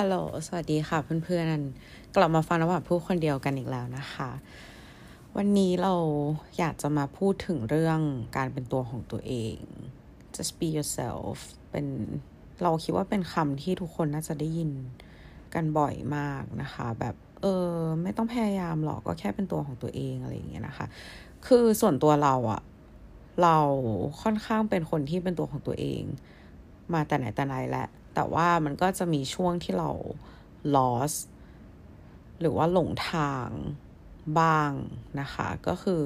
[0.00, 4.30] ฮัลโหล สวัสดีค่ะเพื่อนๆ กลับมาฟังระหว่างผู้คนเดียวกันอีกแล้วนะคะ
[5.36, 5.94] วันนี้เรา
[6.58, 8.00] อยากจะมาพูดถึงเรื่อง
[8.36, 9.56] การเป็นตัวของตัวเอง
[10.36, 11.36] just be yourself
[11.70, 11.86] เป็น
[12.62, 14.70] เราคิดว่าเป็นคำที่ทุกคนน่าจะได้ยิน
[15.54, 17.72] กันบ่อยมากนะคะ แบบเออ
[18.02, 20.86] ไม่ต้องพยายามหรอกก็แค่เป็นตัวของตัวเองอะไรอย่างเงี้ยนะคะ
[21.46, 22.62] คือส่วนตัวเราอะ
[23.42, 23.56] เรา
[24.22, 26.02] ค่อนข้างเป็นคนที่เป็นตัวของตัวเอง
[26.92, 29.90] มาแต่ไหนแต่ไรแหละ แต่ว่ามันก็จะมีช่วงที่เรา
[30.76, 31.20] lost
[32.40, 33.48] หรือว่าหลงทาง
[34.40, 34.72] บ้าง
[35.20, 36.04] นะคะ ก็คือ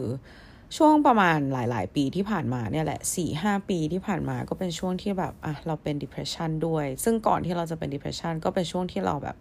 [0.77, 9.37] ช่วงประมาณหลาย ๆ ปีที่ผ่านมาเนี่ยแหละสี่ห้าปีที่ผ่านมาก็เป็นช่วงที่แบบอะเราเป็น depression ด้วย ซึ่งก่อนที่เราจะเป็น depression ก็เป็นช่วงที่เราแบบ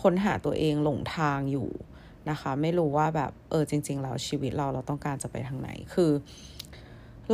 [0.00, 1.70] ค้นหาตัวเองหลงทางอยู่
[2.30, 6.12] นะคะ ไม่รู้ว่าแบบเออจริง ๆ แล้วชีวิตเราเราต้องการจะไปทางไหนคือ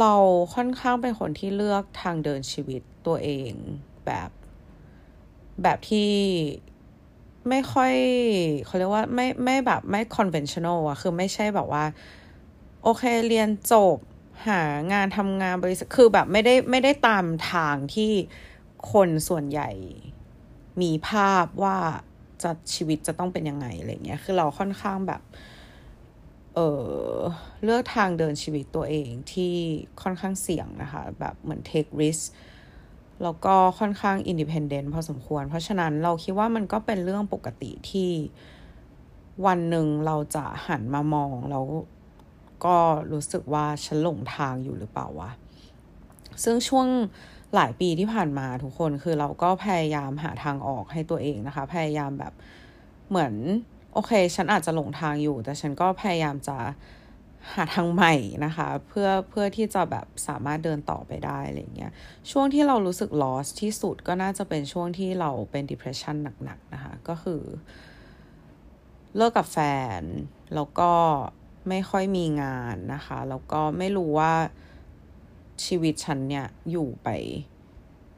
[0.01, 0.15] เรา
[0.55, 3.53] ค่อนข้างเป็นคนที่เลือกทางเดินชีวิตตัวเอง
[4.07, 4.31] แบบ
[5.63, 6.11] แบบที่
[7.49, 7.93] ไม่ค่อย
[8.65, 11.85] เขาเรียกว่าไม่ไม่แบบไม่ conventional อะคือไม่ใช่แบบว่า
[12.83, 13.97] โอเคเรียนจบ
[14.49, 18.13] หางานทำงานบริษัทคือแบบไม่ได้ไม่ได้ตามทางที่
[18.93, 19.71] คนส่วนใหญ่
[20.83, 21.77] มีภาพว่า
[22.43, 25.23] จะชีวิตจะต้องเป็นยังไงอะไรเงี้ย คือเราค่อนข้างแบบ
[26.55, 27.17] เออ
[27.65, 29.55] เลือกทางเดินชีวิตตัวเองที่
[30.03, 32.25] ค่อนข้างเสี่ยงนะคะ แบบเหมือน take risk
[33.23, 38.11] แล้วก็ค่อนข้าง independent พอสมควร เพราะฉะนั้นเราคิดว่ามันก็เป็นเรื่องปกติที่
[39.47, 41.65] วันหนึ่งเราจะหันมามอง แล้ว
[42.65, 42.77] ก็
[43.13, 45.31] รู้สึกว่าฉันหลงทางอยู่หรือเปล่าวะ
[46.45, 46.87] ซึ่งช่วง
[47.55, 52.33] หลายปีที่ผ่านมาทุกคนคือเราก็พยายามหาทางออกให้ตัวเองนะคะ พยายามแบบ
[53.09, 53.35] เหมือน
[53.93, 56.57] โอเค ฉันอาจจะหลงทางอยู่ แต่ฉันก็พยายามจะ
[57.53, 58.15] หาทางใหม่
[58.45, 61.93] นะคะ เพื่อเพื่อที่จะแบบสามารถเดินต่อไปได้อะไรเงี้ย
[62.31, 67.43] ช่วงที่เรารู้สึก lost ที่สุดก็น่าจะเป็นช่วงที่เราเป็น depression หนักๆนะคะ ก็คือ
[69.17, 69.59] เลิกกับแฟ
[70.01, 70.03] น
[70.55, 70.93] แล้วก็
[71.69, 74.33] ไม่ค่อยมีงานนะคะ แล้วก็ไม่รู้ว่า
[75.65, 77.09] ชีวิตฉันเนี่ยอยู่ไป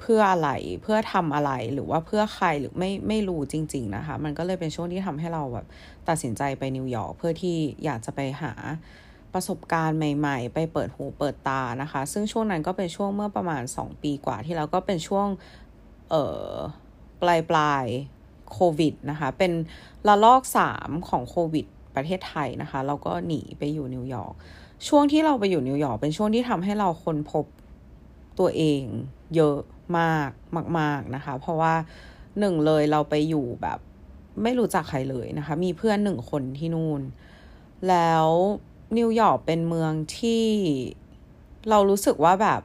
[0.01, 0.51] เพื่ออะไร
[0.83, 5.67] เพื่อทำอะไรหรือว่าเพื่อใครหรือไม่ไม่รู้จริง ๆนะคะ มันก็เลยเป็นช่วงที่ทำให้เราแบบ
[6.09, 8.53] ตัดสินใจไปนิวยอร์กเพื่อที่อยากจะไปหา
[9.37, 15.29] ประสบการณ์ใหม่ๆ ไปเปิดหูเปิดตานะคะ ซึ่งช่วงนั้นก็เป็นช่วงเมื่อประมาณ 2 ปีกว่าที่แล้วก็เป็นช่วง
[16.11, 16.53] เอ่อ
[17.23, 17.85] ปลายปลาย
[18.53, 19.53] โควิดนะคะ เป็น
[20.09, 20.43] ระลอก
[20.73, 24.35] 3 ของโควิด ประเทศไทยนะคะ เราก็หนีไปอยู่นิวยอร์ก
[24.89, 27.45] ช่วงที่เราไปอยู่นิวยอร์กเป็นช่วงที่ทำให้เราค้นพบ
[28.39, 28.83] ตัวเอง
[29.37, 29.59] เยอะ
[29.99, 30.31] มาก
[30.79, 31.75] มาก ๆนะคะ เพราะว่า
[32.39, 33.79] หนึ่งเลยเราไปอยู่แบบ
[34.43, 37.01] ไม่รู้จักใครเลยนะคะ มีเพื่อนหนึ่งคนที่นู่น
[37.89, 38.27] แล้ว
[38.97, 40.45] นิวยอร์กเป็นเมืองที่
[41.69, 42.63] เรารู้สึกว่าแบบ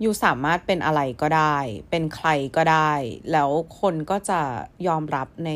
[0.00, 1.56] อยู่สามารถเป็นอะไรก็ได้
[1.90, 2.92] เป็นใครก็ได้
[3.32, 3.50] แล้ว
[3.80, 4.40] คนก็จะ
[4.86, 5.50] ยอมรับใน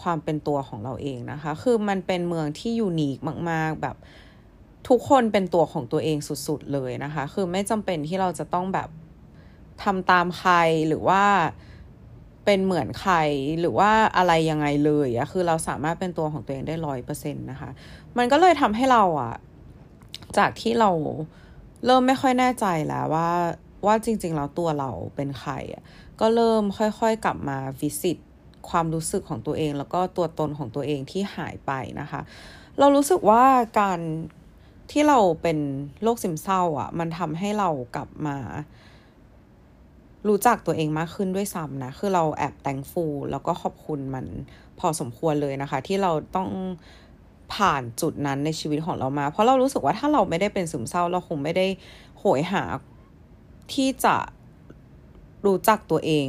[0.00, 3.16] ความเป็นตัวของเราเองนะคะ คือมันเป็นเมืองที่ยูนิค
[3.50, 3.96] มาก ๆ แบบ
[4.88, 8.88] ทุกคนเป็นตัวของตัวเองสุด ๆ เลยนะคะ คือไม่จำเป็นที่เราจะต้องแบบ
[9.82, 10.52] ทำตามใคร
[10.88, 11.24] หรือว่า
[12.44, 13.14] เป็นเหมือนใคร
[13.60, 17.70] หรือว่าอะไรยังไงเลยอะคือเราสามารถเป็นตัวของตัวเองได้ร้อยเปอร์เซ็นต์นะคะ
[18.18, 19.34] มันก็เลยทำให้เราอะ
[20.38, 20.90] จากที่เรา
[21.86, 23.30] เริ่มไม่ค่อยแน่ใจแล้วว่า
[23.86, 25.82] ว่าจริงๆแล้วตัวเราเป็นใครอะ
[26.20, 28.18] ก็เริ่มค่อยๆกลับมาวิสิต
[28.68, 32.20] ความรู้สึกของตัวเอง แล้วก็ตัวตนของตัวเองที่หายไปนะคะ
[32.78, 33.44] เรารู้สึกว่า
[33.80, 34.00] การ
[34.90, 35.58] ที่เราเป็น
[36.02, 38.36] โรคซึมเศร้าอะ่ะ มันทำให้เรากลับมา
[40.28, 44.26] รู้จักตัวเองมากขึ้นด้วยซ้ำนะ คือเราแอบแตงฟูแล้วก็ขอบคุณมัน
[44.78, 46.48] พอสมควรเลยนะคะ ที่เราต้อง
[47.54, 51.66] ผ่านจุดนั้นในชีวิตของเรามา เพราะเรารู้สึกว่าถ้าเราไม่ได้เป็นซึมเศร้า เราคงไม่ได้
[52.18, 52.62] โหยหา
[53.74, 54.16] ที่จะ
[55.46, 56.28] รู้จักตัวเอง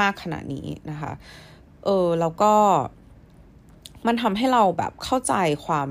[0.00, 1.12] มากขนาดนี้นะคะ
[1.84, 2.52] เออแล้วก็
[4.06, 5.34] มันทำให้เราแบบเข้าใจ
[5.66, 5.90] ความ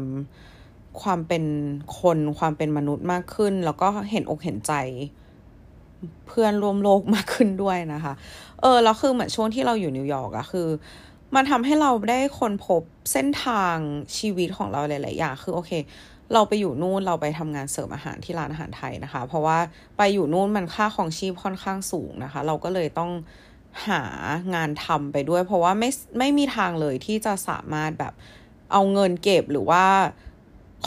[1.02, 1.44] ความเป็น
[2.00, 4.74] คน ความเป็นมนุษย์มากขึ้น แล้วก็เห็นอกเห็นใจ
[6.28, 8.14] เพื่อนร่วมโลกมากขึ้นด้วยนะคะ
[8.62, 10.68] เออแล้วคือเหมือนช่วงที่เราอยู่นิวยอร์กอะคือ
[11.36, 13.76] มันทำให้เราได้คนพบเส้นทาง
[14.18, 15.72] ชีวิตของเราหลายๆอย่างคือโอเค
[16.34, 19.58] เราไปอยู่นู่นเราไปทำงานเสริมอาหารที่ร้านอาหารไทยนะคะ เพราะว่า
[19.98, 23.12] ไปอยู่นู่นมันค่าของชีพค่อนข้างสูงนะคะ เราก็เลยต้อง
[23.88, 24.02] หา
[24.56, 28.14] งานทำไปด้วย เพราะว่าไม่ไม่มีทางเลยที่จะสามารถแบบ
[28.72, 29.86] เอาเงินเก็บหรือว่า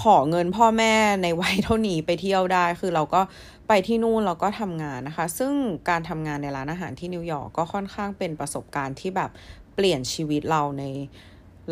[0.03, 3.21] ขอเงินพ่อแม่ในวัยเท่านี้ไปเที่ยวได้ คือเราก็
[3.69, 5.53] ไปที่นู่นเราก็ทำงานนะคะ ซึ่ง
[5.89, 9.31] การทำงานในร้านอาหารที่นิวยอร์กก็ค่อนข้างเป็นประสบการณ์ที่แบบ
[9.75, 10.85] เปลี่ยนชีวิตเราใน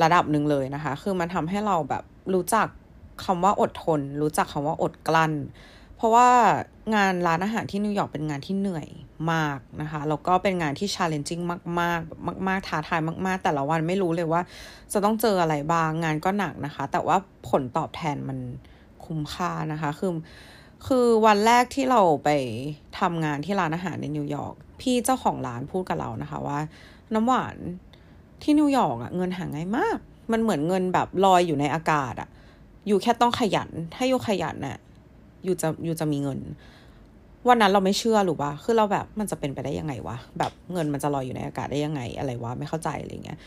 [0.02, 2.04] ระดับหนึ่งเลยนะคะ คือมันทำให้เราแบบ
[2.34, 2.68] รู้จัก
[3.24, 5.32] คำว่าอดทน รู้จักคำว่าอดกลั้น
[5.96, 6.28] เพราะว่า
[6.94, 8.88] งานร้านอาหารที่นิวยอร์กเป็นงานที่เหนื่อย
[9.32, 14.42] มากนะคะ แล้วก็เป็นงานที่ challenging มากๆมากมากท้าทายมาก ๆ แต่ละวันไม่รู้เลยว่า
[14.92, 17.16] จะต้องเจออะไรบ้าง งานก็หนักนะคะ แต่ว่า
[17.48, 18.38] ผลตอบแทนมัน
[19.04, 20.12] คุ้มค่านะคะ คือ
[20.86, 22.28] คือวันแรกที่เราไป
[23.00, 26.58] ทำงานที่ร้านอาหารในนิวยอร์กพี่เจ้าของร้านพูดกับเรานะคะว่า
[27.14, 27.56] น้ำหวาน
[28.42, 29.98] ที่นิวยอร์กอะเงินหาง่ายมาก
[30.32, 32.28] มันเหมือนเงินแบบลอยอยู่ในอากาศอะ
[32.88, 34.78] you แค่ต้องขยัน ถ้า you ขยันน่ะ
[35.44, 36.40] you จะ you จะมีเงิน
[37.48, 43.38] วันนั้นเราไม่เชื่อหรือว่าคือเราแบบมันจะเป็นไปได้ยังไงวะแบบเงินมันจะลอยอยู่ในอากาศได้ยังไงอะไรวะไม่เข้าใจอะไรเงี้ย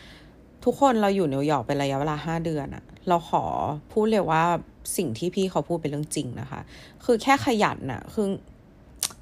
[0.65, 3.43] ทุกคนเราอยู่นิวยอร์กเป็นระยะเวลาห้าเดือนอะเราขอ
[3.93, 4.43] พูดเลยว่า
[4.97, 6.61] สิ่งที่พี่เขาพูดเป็นเรื่องจริงนะคะ
[7.05, 8.27] คือแค่ขยันน่ะคือ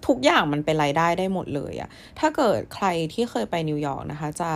[0.07, 1.89] ทุกอย่างมันเป็นรายได้ได้หมดเลยอะ
[2.19, 4.51] ถ้าเกิดใครที่เคยไปนิวยอร์กนะคะ จะ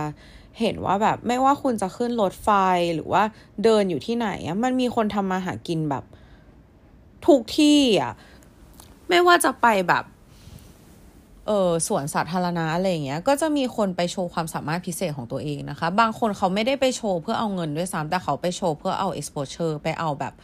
[0.60, 2.48] เห็นว่าแบบไม่ว่าคุณจะขึ้นรถไฟ
[2.94, 3.22] หรือว่า
[3.64, 6.04] เดินอยู่ที่ไหนอะมันมีคนทำมาหากินแบบ
[7.26, 8.12] ทุกที่อะ
[9.08, 10.04] ไม่ว่าจะไปแบบ
[11.46, 20.34] เออสวนสาธารณะอะไรเงี้ย ก็จะมีคนไปโชว์ความสามารถพิเศษของตัวเองนะคะ บางคนเขาไม่ได้ไปโชว์เพื่อเอาเงินด้วยซ้ำแต่เขาไปโชว์เพื่อเอา exposure ไปเอาแบบ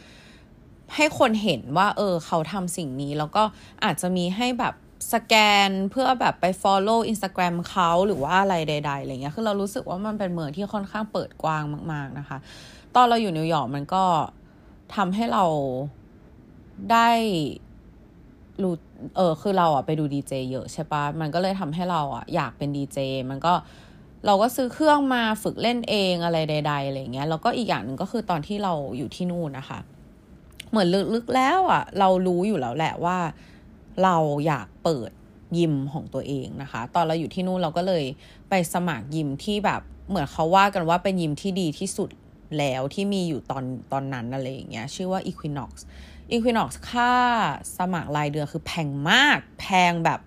[0.95, 3.43] ให้คนเห็นว่า เออ เขาทำสิ่งนี้ แล้วก็
[3.85, 4.75] อาจจะมีให้แบบ
[5.13, 5.35] สแก
[5.69, 11.63] นเพื่อแบบไป follow Instagram เขาหรือว่าอะไรใดๆอะไรเงี้ย คือเรารู้สึกว่ามันเป็นเมืองที่ค่อนข้างเปิดกว้าง
[11.93, 12.39] มาก ๆนะคะ
[12.95, 14.05] ตอนเราอยู่นิวยอร์กมันก็
[14.95, 15.45] ทำให้เรา
[16.93, 17.09] ได้
[18.63, 18.75] รู้
[19.17, 22.99] เออคือเราอะไปดูดีเจเยอะใช่ปะมันก็เลยทำให้เราอะอยากเป็นดีเจ
[23.31, 23.55] มันก็
[24.27, 29.79] เราก็ซื้อเครื่องมาฝึกเล่นเองอะไรใดๆอะไรเงี้ยแล้วก็อีกอย่างหนึ่งก็คือตอนที่เราอยู่ที่นู่นนะคะ
[30.71, 33.19] เหมือนลึกๆแล้วอะ เรารู้อยู่แล้วแหละว่า
[34.03, 34.17] เรา
[34.47, 35.11] อยากเปิด
[35.59, 38.05] ยิมของตัวเองนะคะ ตอนเราอยู่ที่นู่นเราก็เลย
[38.49, 42.11] ไปสมัครยิมที่แบบเหมือนเขาว่ากันว่าเป็นยิมที่ดีที่สุด
[42.59, 45.71] แล้วที่มีอยู่ตอนตอนนั้นอะไรอย่างเงี้ยชื่อว่า Equinox
[46.33, 47.13] Equinox ค่า
[47.79, 50.21] สมัครรายเดือนคือแพงมาก แพงแบบ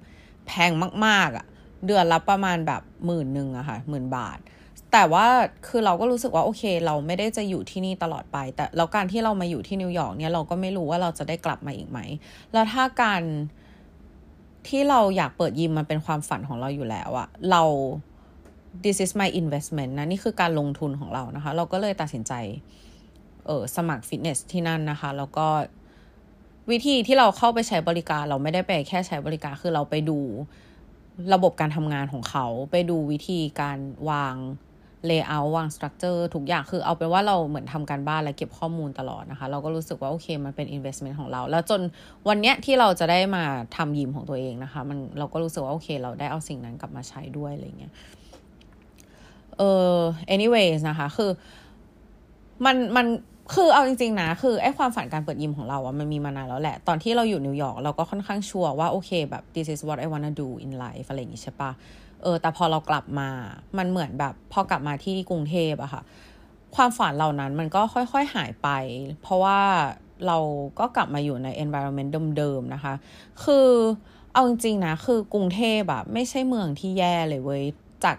[0.47, 0.71] แพง
[1.05, 1.45] มากๆอะ่ะ
[1.85, 4.39] เดือนละประมาณแบบหมื่นหนึ่งอะค่ะหมื่นบาท
[4.91, 5.25] แต่ว่า
[5.67, 11.99] คือเราก็รู้สึกว่าโอเค เราไม่ได้จะอยู่ที่นี่ตลอดไป แต่แล้วการที่เรามาอยู่ที่นิวยอร์กเนี่ยเราก็ไม่รู้ว่าเราจะได้กลับมาอีกไหม
[12.53, 13.21] แล้วถ้าการ
[14.67, 17.63] ที่เราอยากเปิดยิมมันเป็นความฝันของเราอยู่แล้วอะเรา
[18.83, 22.33] this is my investment นะ นี่คือการลงทุนของเรานะคะ เราก็เลยตัดสินใจ
[23.45, 25.47] เออสมัครฟิตเนสที่นั่นนะคะ แล้วก็
[26.71, 30.19] วิธีที่เราเข้าไปใช้บริการ เราไม่ได้ไปแค่ใช้บริการคือเราไปดู
[31.33, 33.77] ระบบการทำงานของเขา ไปดูวิธีการ
[34.09, 34.35] วาง
[35.07, 41.81] layer วาง structure ทุกอย่างคือเอาเป็นว่าเราเหมือนทำการบ้านและเก็บข้อมูลตลอดนะคะ เราก็รู้สึกว่า โอเค มันเป็น investment ของเรา แล้วจน
[42.27, 43.43] วันเนี้ยที่เราจะได้มา
[43.75, 47.93] ทำยิมของตัวเองนะคะ มันเราก็รู้สึกว่า โอเค เราได้เอาสิ่งนั้นกลับมาใช้ด้วยอะไรเงี้ย
[49.57, 49.61] เอ
[49.93, 49.97] อ
[50.35, 51.31] anyways นะคะ คือ
[52.65, 53.05] มันมัน
[53.53, 61.71] คือเอาจริงๆนะ คือไอ้ความฝันการเปิดยิมของเราอะมันมีมานานแล้วแหละ ตอนที่เราอยู่นิวยอร์กเราก็ค่อนข้างชัวร์ว่าโอเคแบบ this is what I wanna do in life อะไรอย่างงี้ใช่ปะ
[62.21, 63.29] เออ แต่พอเรากลับมา
[63.77, 66.01] มันเหมือนแบบพอกลับมาที่กรุงเทพอะค่ะ
[66.75, 68.69] ความฝันเหล่านั้นมันก็ค่อยๆหายไป
[69.21, 69.59] เพราะว่า
[70.27, 70.37] เรา
[70.79, 72.93] ก็กลับมาอยู่ใน environment เดิมๆนะคะ
[73.43, 73.69] คือ
[74.33, 77.63] เอาจริงๆนะ คือกรุงเทพอะไม่ใช่เมืองที่แย่เลยเว้ย
[78.03, 78.17] จาก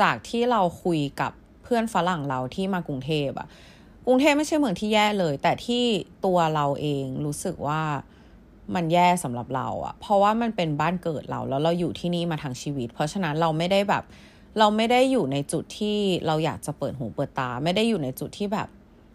[0.00, 1.32] จากที่เราคุยกับ
[1.62, 3.48] เพื่อนฝรั่งเราที่มากรุงเทพอะ
[4.06, 5.84] กรุงเทพไม่ใช่เมืองที่แย่เลย แต่ที่
[6.24, 7.82] ตัวเราเองรู้สึกว่า
[8.74, 14.04] มันแย่สำหรับเราอะเพราะว่ามันเป็นบ้านเกิดเราแล้วเราอยู่ที่นี่มาทั้งชีวิต เพราะฉะนั้นเราไม่ได้แบบ
[14.58, 18.68] เราไม่ได้อยู่ในจุดที่เราอยากจะเปิดหูเปิดตา ไม่ได้อยู่ในจุดที่แบบ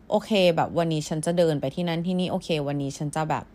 [0.10, 3.46] โอเค แบบวันนี้ฉันจะเดินไปที่นั่นที่นี่โอเค วันนี้ฉันจะแบบ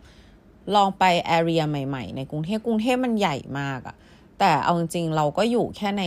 [0.75, 3.95] ลองไปแอเรียใหม่ ๆ ในกรุงเทพกรุงเทพมันใหญ่มากอะ
[4.39, 6.03] แต่เอาจริงๆเราก็อยู่แค่ใน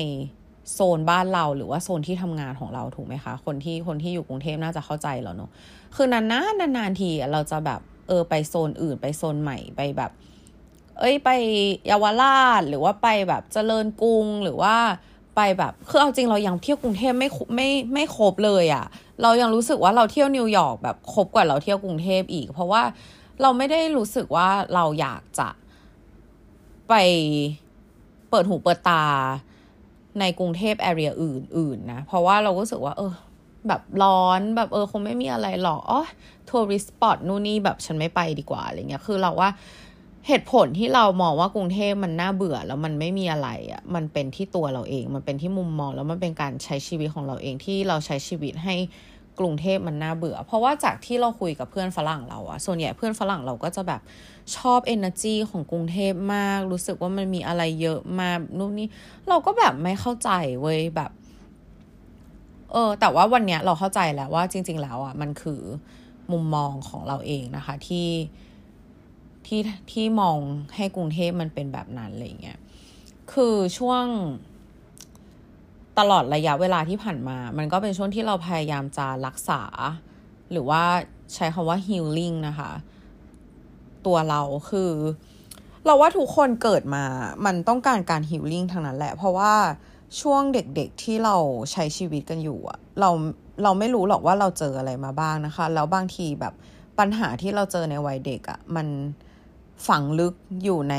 [0.73, 5.51] โซนบ้านเราหรือว่าโซนที่ทำงานของเราถูกไหมคะ คนที่คนที่อยู่กรุงเทพน่าจะเข้าใจเราเนาะ
[5.97, 10.11] คือนานๆนานๆทีเราจะแบบเออไปโซนอื่นไปโซนใหม่ไปแบบ
[10.99, 11.31] เอ้ยไป
[11.87, 14.75] เยาวราชหรือว่าไปแบบเจริญกรุงหรือว่า
[15.37, 18.85] ไปแบบคือเอาจริงเรายังเที่ยวกรุงเทพไม่ไม่ไม่ครบเลยอะ่ะ
[19.23, 22.83] เรายังรู้สึกว่าเราเที่ยวนิวยอร์กแบบครบกว่าเราเที่ยวกรุงเทพอีก เพราะว่า
[23.43, 25.49] เราไม่ได้รู้สึกว่าเราอยากจะ
[26.89, 26.95] ไป
[28.31, 29.05] เปิดหูเปิดตา
[30.21, 33.13] ในกรุงเทพแอเรียอื่นๆนะเพราะว่าเราก็รู้สึกว่า เออ
[33.69, 36.03] แบบร้อนแบบเออคงไม่มีอะไรหรอกอ๋อ
[36.49, 39.51] ทัวริสต์สปอตนู่นนี่แบบฉันไม่ไปดีกว่าอะไรเงี้ยคือเราว่า
[40.29, 48.77] เหตุผลที่เรามองว่ากรุงเทพมันน่าเบื่อแล้วมันไม่มีอะไรอะ่ะมันเป็นที่ตัวเราเอง มันเป็นที่มุมมองแล้วมันเป็นการใช้ชีวิตของเราเองที่เราใช้ชีวิตให้
[49.41, 54.01] กรุงเทพมันน่าเบื่อ เพราะว่าจากที่เราคุยกับเพื่อนฝรั่งเราอะส่วนใหญ่เพื่อนฝรั่งเราก็จะแบบ
[54.57, 58.89] ชอบ energy ของกรุงเทพมาก รู้สึกว่ามันมีอะไรเยอะมากนู่นนี่
[59.29, 61.11] เราก็แบบไม่เข้าใจเว้ยแบบ
[62.73, 65.61] เออแต่ว่าวันเนี้ยเราเข้าใจแล้วว่าจริง ๆ แล้วอะมันคือ
[66.33, 68.09] มุมมองของเราเองนะคะที่
[69.47, 69.61] ที่
[69.93, 70.39] ที่มอง
[70.77, 72.59] ให้กรุงเทพมันเป็นแบบนั้นอะไรเงี้ย
[73.33, 74.05] คคือช่วง
[75.99, 79.63] ตลอดระยะเวลาที่ผ่านมา มันก็เป็นช่วงที่เราพยายามจะรักษา
[80.51, 80.83] หรือว่า
[81.35, 82.71] ใช้คำว่า healing นะคะ
[84.07, 84.93] ตัวเราคือ
[85.87, 87.05] เราว่าทุกคนเกิดมา
[87.47, 89.53] มันต้องการการ healing ทั้งนั้นแหละ เพราะว่า
[90.21, 91.37] ช่วงเด็กๆที่เรา
[91.73, 93.11] ใช้ชีวิตกันอยู่อะเรา
[93.63, 96.55] เราไม่รู้หรอกว่าเราเจออะไรมาบ้างนะคะ แล้วบางทีแบบ
[96.99, 98.87] ปัญหาที่เราเจอในวัยเด็กอะมัน
[99.89, 100.35] ฝังลึก
[100.65, 100.97] อยู่ใน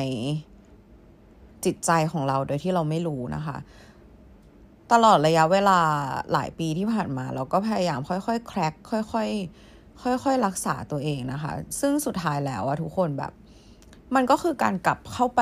[1.66, 3.58] จิตใจของเราโดยที่เราไม่รู้นะคะ
[4.92, 5.80] ตลอดระยะเวลา
[6.34, 13.32] หลายปีที่ผ่านมา เราก็พยายามค่อยๆแคร็กค่อยๆค่อยๆรักษาตัวเองนะคะ ซึ่งสุดท้ายแล้วอะทุกคนแบบ
[14.16, 15.42] มันก็คือการกลับเข้าไป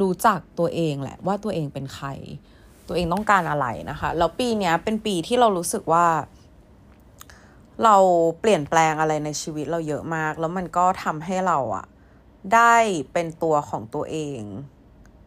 [0.00, 2.08] รู้จักตัวเองแหละว่าตัวเองเป็นใคร
[2.88, 6.06] ตัวเองต้องการอะไรนะคะแล้วปีนี้เป็นปีที่เรารู้สึกว่า
[7.84, 7.96] เรา
[8.40, 11.86] เปลี่ยนแปลงอะไรในชีวิตเราเยอะมาก แล้วมันก็ทำให้เราอะ
[12.54, 12.76] ได้
[13.12, 14.40] เป็นตัวของตัวเอง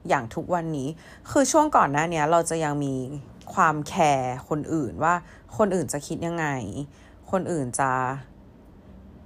[0.07, 0.87] อย่างทุกวันนี้
[1.31, 2.95] คือช่วงก่อนหน้านี้เราจะยังมี
[3.53, 5.15] ความแคร์คนอื่นว่า
[5.57, 6.47] คนอื่นจะคิดยังไง
[7.31, 7.91] คนอื่นจะ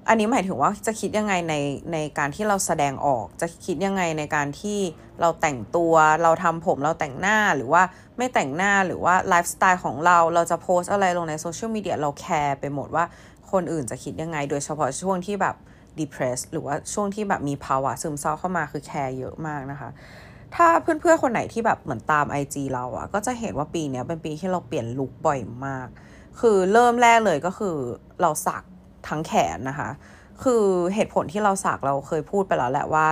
[0.09, 1.55] อันนี้หมายถึงว่าจะคิดยังไงใน
[1.93, 4.79] ในการที่เราแสดงออก จะคิดยังไงในการที่
[5.21, 7.83] เราแต่งตัว เราทำผม เราแต่งหน้า หรือว่า
[8.17, 13.05] ไม่แต่งหน้า หรือว่าไลฟ์สไตล์ของเรา เราจะโพสอะไรลงในโซเชียลมีเดีย เราแคร์ไปหมดว่า
[13.51, 15.55] คนอื่นจะคิดยังไง โดยเฉพาะช่วงที่แบบ
[15.99, 19.89] depressed หรือว่าช่วงที่แบบมีภาวะซึมเศร้าเข้ามาคือแคร์เยอะมากนะคะ
[20.55, 25.87] ถ้าเพื่อนๆคนไหนที่แบบเหมือนตาม IG เราอะก็จะเห็นว่าปีนี้เป็นปีที่เราเปลี่ยนลุคบ่อยมาก
[26.39, 27.75] คือเริ่มแรกเลยก็คือ
[28.21, 28.63] เราสัก
[29.07, 29.89] ทั้งแขนนะคะ
[30.43, 30.63] คือ
[30.95, 33.07] เหตุผลที่เราสักเราเคยพูดไปแล้วแหละว่า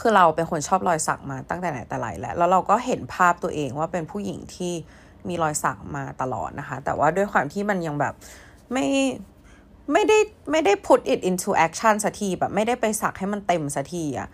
[0.00, 4.72] คือเราเป็นคนชอบรอยสักมาตั้งแต่ไหนแต่ไรแล้วแล้วเราก็เห็นภาพตัวเองว่าเป็นผู้หญิงที่
[5.28, 8.14] มีรอยสักมาตลอดนะคะ แต่ว่าด้วยความที่มันยังแบบ
[8.72, 8.86] ไม่
[9.92, 10.18] ไม่ได้
[10.50, 14.28] ไม่ได้ put it into action สักทีแบบไม่ได้ไปสักให้มันเต็มสักทีอะ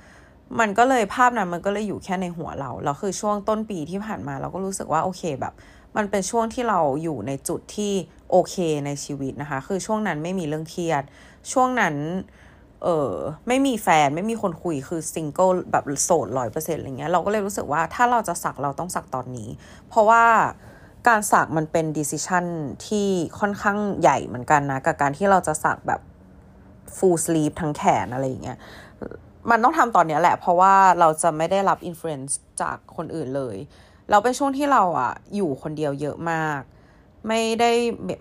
[0.61, 5.55] มันก็เลยภาพนั้นมันก็เลยอยู่แค่ในหัวเราแล้วคือช่วงต้นปีที่ผ่านมาเราก็รู้สึกว่าโอเคแบบ
[5.97, 7.93] มันเป็นช่วงที่เราอยู่ในจุดที่
[8.31, 11.03] โอเคในชีวิตนะคะ คือช่วงนั้นไม่มีเรื่องเครียด
[11.53, 11.95] ช่วงนั้น
[12.85, 13.13] เออ
[13.49, 19.49] ไม่มีแฟนไม่มีคนคุยคือซิงเกิลแบบโสดร้อยเปอร์เซ็นต์อะไรเงี้ยเราก็เลยรู้สึกว่าถ้าเราจะสักเราต้องสักตอนนี้
[19.89, 20.25] เพราะว่า
[21.09, 22.45] การสักมันเป็น decision
[22.87, 26.01] ที่ค่อนข้างใหญ่เหมือนกันนะ กับการที่เราจะสักแบบ
[26.97, 28.59] full sleeve ทั้งแขนอะไรอย่างเงี้ย
[29.51, 33.57] มันต้องทำตอนนี้แหละ เพราะว่าเราจะไม่ได้รับ influence จากคนอื่นเลย
[34.11, 36.61] เราเป็นช่วงที่เราอะอยู่คนเดียวเยอะมาก
[37.29, 37.73] ไม่ได้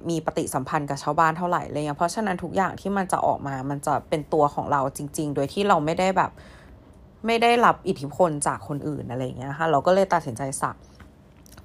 [0.10, 6.32] มีปฏิสัมพันธ์กับชาวบ้านเท่าไหร่เลยเพราะฉะนั้นทุกอย่างที่มันจะออกมามันจะเป็นตัวของเราจริง ๆ โดยที่เราไม่ได้แบบ
[7.26, 10.76] ไม่ได้รับอิทธิพลจากคนอื่นอะไรเงี้ยค่ะเราก็เลยตัดสินใจสัก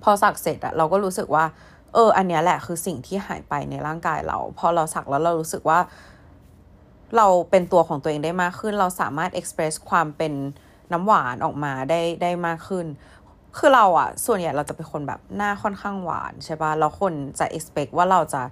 [0.02, 1.44] พอสักเสร็จอะเราก็รู้สึกว่า
[1.94, 5.78] เออ อันเนี้ยแหละคือสิ่งที่หายไปในร่างกายเรา พอเราสักแล้วเรารู้สึกว่า
[7.16, 10.32] เราเป็นตัวของตัวเองได้มากขึ้น เราสามารถ express ความเป็น
[10.92, 12.86] น้ำหวานออกมาได้ได้มากขึ้น
[13.56, 18.42] คือเราอะส่วนใหญ่เราจะเป็นคนแบบหน้าค่อนข้างหวานใช่ปะแล้วคนจะ expect ว่าเราจะ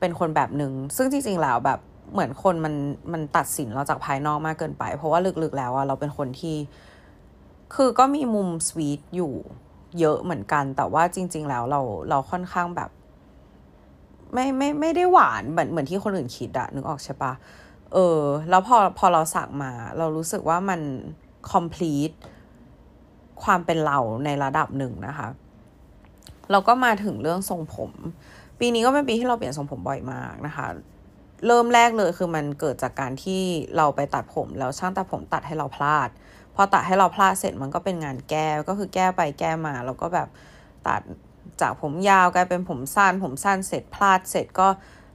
[0.00, 1.80] เป็นคนแบบหนึ่ง ซึ่งจริงๆแล้วแบบ
[2.12, 2.74] เหมือนคนมัน
[3.12, 6.56] มันตัดสินเราจากภายนอกมากเกินไป เพราะว่าลึกๆแล้วอะเราเป็นคนที่
[7.74, 9.34] คือก็มีมุมสวีทอยู่
[10.00, 12.90] เยอะเหมือนกัน แต่ว่าจริง ๆ แล้วเราเราค่อนข้างแบบ
[14.32, 17.32] ไม่ไม่ไม่ได้หวานเหมือนเหมือนที่คนอื่นคิดอะนึกออกใช่ป่ะ
[17.94, 20.80] เออ แล้วพอพอเราสักมา เรารู้สึกว่ามัน
[21.52, 22.14] complete
[23.42, 25.28] ความเป็นเราในระดับหนึ่งนะคะ
[26.50, 27.92] เราก็มาถึงเรื่องทรงผม
[28.58, 30.66] ปีนี้ก็เป็นปีที่เราเปลี่ยนทรงผมบ่อยมากนะคะ
[31.46, 33.42] เริ่มแรกเลยคือมันเกิดจากการที่
[33.76, 36.08] เราไปตัดผมแล้วช่างตัดผมตัดให้เราพลาด
[36.54, 40.28] พอตัดให้เราพลาดเสร็จมันก็เป็นงานแก้ก็คือแก้ไปแก้มา แล้วก็แบบ
[40.86, 41.02] ตัด
[41.60, 44.68] จากผมยาวกลายเป็นผมสั้น ผมสั้นเสร็จพลาดเสร็จก็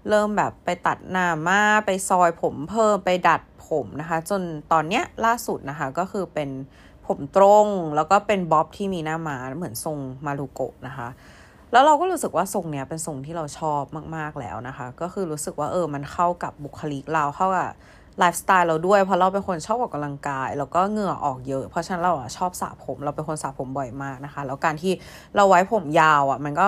[0.09, 4.41] เริ่มแบบไปตัดหน้ามาไปซอยผมเพิ่มไปดัดผมนะคะ จน
[4.71, 6.49] ตอนเนี้ยล่าสุดนะคะก็คือเป็น
[7.07, 11.07] ผมตรงแล้วก็เป็นบ๊อบที่มีหน้ามาเหมือนทรงมารุโกะนะคะ
[11.71, 13.83] แล้วเราก็รู้สึกว่าทรงเนี้ยเป็นทรงที่เราชอบ
[14.15, 17.71] มากๆแล้วนะคะ ก็คือรู้สึกว่าเออมันเข้ากับบุคลิกเราเข้ากับ
[18.19, 24.93] ไลฟ์สไตล์เราด้วยเพราะเราเป็นคนชอบออกกำลังกาย แล้วก็เหงื่อออกเยอะ เพราะฉะนั้นเราอะชอบสระผม เราเป็นคนสระผมบ่อยมากนะคะ แล้วการที่
[25.35, 26.67] เราไว้ผมยาวอะมันก็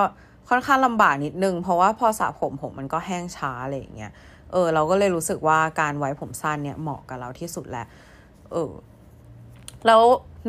[0.50, 4.12] ค่อนข้างลำบากนิดนึง เพราะว่าพอสระผมผมมันก็แห้งช้าอะไรอย่างเงี้ย
[4.52, 7.88] เออเราก็เลยรู้สึกว่าการไว้ผมสั้นเนี่ยเหมาะกับเราที่สุดแหล้ว
[8.52, 8.72] เออ
[9.86, 10.02] แล้ว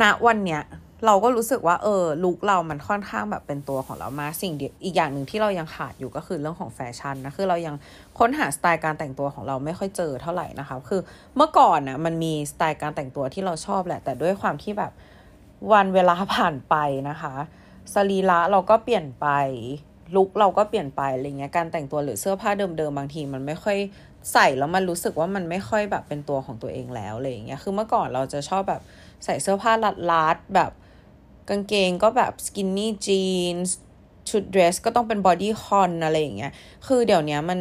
[0.03, 0.63] ณวันเนี้ย
[1.07, 7.75] เราก็รู้สึกว่าเออลุคเรามันค่อนข้างแบบเป็นตัวของเรามาสิ่งเดียวอีกอย่างหนึ่งที่เรายังขาดอยู่ก็คือเรื่องของแฟชั่นนะคือเรายัง
[8.19, 11.01] ค้นหาสไตล์การแต่งตัวของเราไม่ค่อยเจอเท่าไหร่นะคะคือ
[11.37, 14.93] เมื่อก่อนนะมันมีสไตล์การแต่งตัวที่เราชอบแหละ แต่ด้วยความที่แบบ
[15.73, 16.75] วันเวลาผ่านไป
[17.11, 17.35] นะคะ
[17.95, 19.27] สรีระเราก็เปลี่ยนไป
[20.17, 23.79] ลุคเราก็เปลี่ยนไปอะไรเงี้ยการแต่งตัวหรือเสื้อผ้าเดิมๆบางทีมันไม่ค่อย
[24.33, 28.83] ใส่แล้วมันรู้สึกว่ามันไม่ค่อยแบบเป็นตัวของตัวเองแล้วอะไรเงี้ยคือเมื่อก่อนเราจะชอบแบบ
[29.25, 29.73] ใส่เสื้อผ้า
[30.11, 30.71] รัดๆแบบ
[31.49, 33.77] กางเกงก็แบบ skinny jeans
[34.31, 36.53] ชุดเดรสก็ต้องเป็น bodycon อะไรอย่างเงี้ย
[36.87, 37.61] คือเดี๋ยวนี้มัน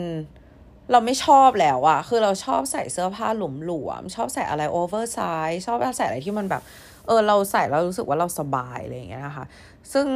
[0.91, 3.27] เราไม่ชอบแล้วอะคือเราชอบใส่เสื้อผ้า
[3.65, 6.61] หลวมๆชอบใส่อะไร oversize ชอบใส่อะไรที่มันแบบ
[7.07, 9.45] เออเราใส่แล้วรู้สึกว่าเราสบายอะไรอย่างเงี้ยนะคะ
[9.93, 10.07] ซึ่ง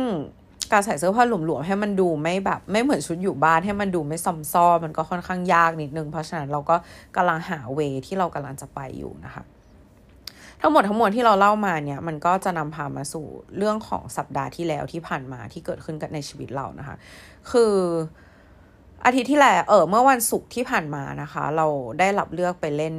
[0.71, 6.75] การใส่เสื้อผ้าหลวมๆให้มันดูไม่แบบ ไม่เหมือนชุดอยู่บ้านให้มันดูไม่ซอมซ้อมันก็ค่อนข้างยากนิดนึง เพราะฉะนั้นเราก็
[7.15, 9.43] กำลังหา way ที่เรากำลังจะไปอยู่นะคะ
[10.61, 13.25] ทั้งหมดทั้งมวลที่เราเล่ามาเนี่ย มันก็จะนำพามาสู่
[13.57, 16.95] เรื่องของสัปดาห์ที่แล้วที่ผ่านมาที่เกิดขึ้นกับในชีวิตเรานะคะ
[17.51, 17.73] คือ
[19.05, 21.67] อาทิตย์ที่แล้วเออเมื่อวันศุกร์ที่ผ่านมานะคะ เรา
[21.99, 22.95] ได้รับเลือกไปเล่น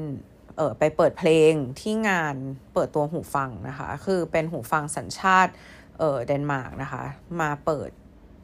[0.56, 2.37] เออไปเปิดเพลงที่งาน
[2.75, 5.52] เปิดตัวหูฟังนะคะ คือเป็นหูฟังสัญชาติ
[5.98, 7.02] เออเดนมาร์กนะคะ
[7.40, 7.90] มาเปิด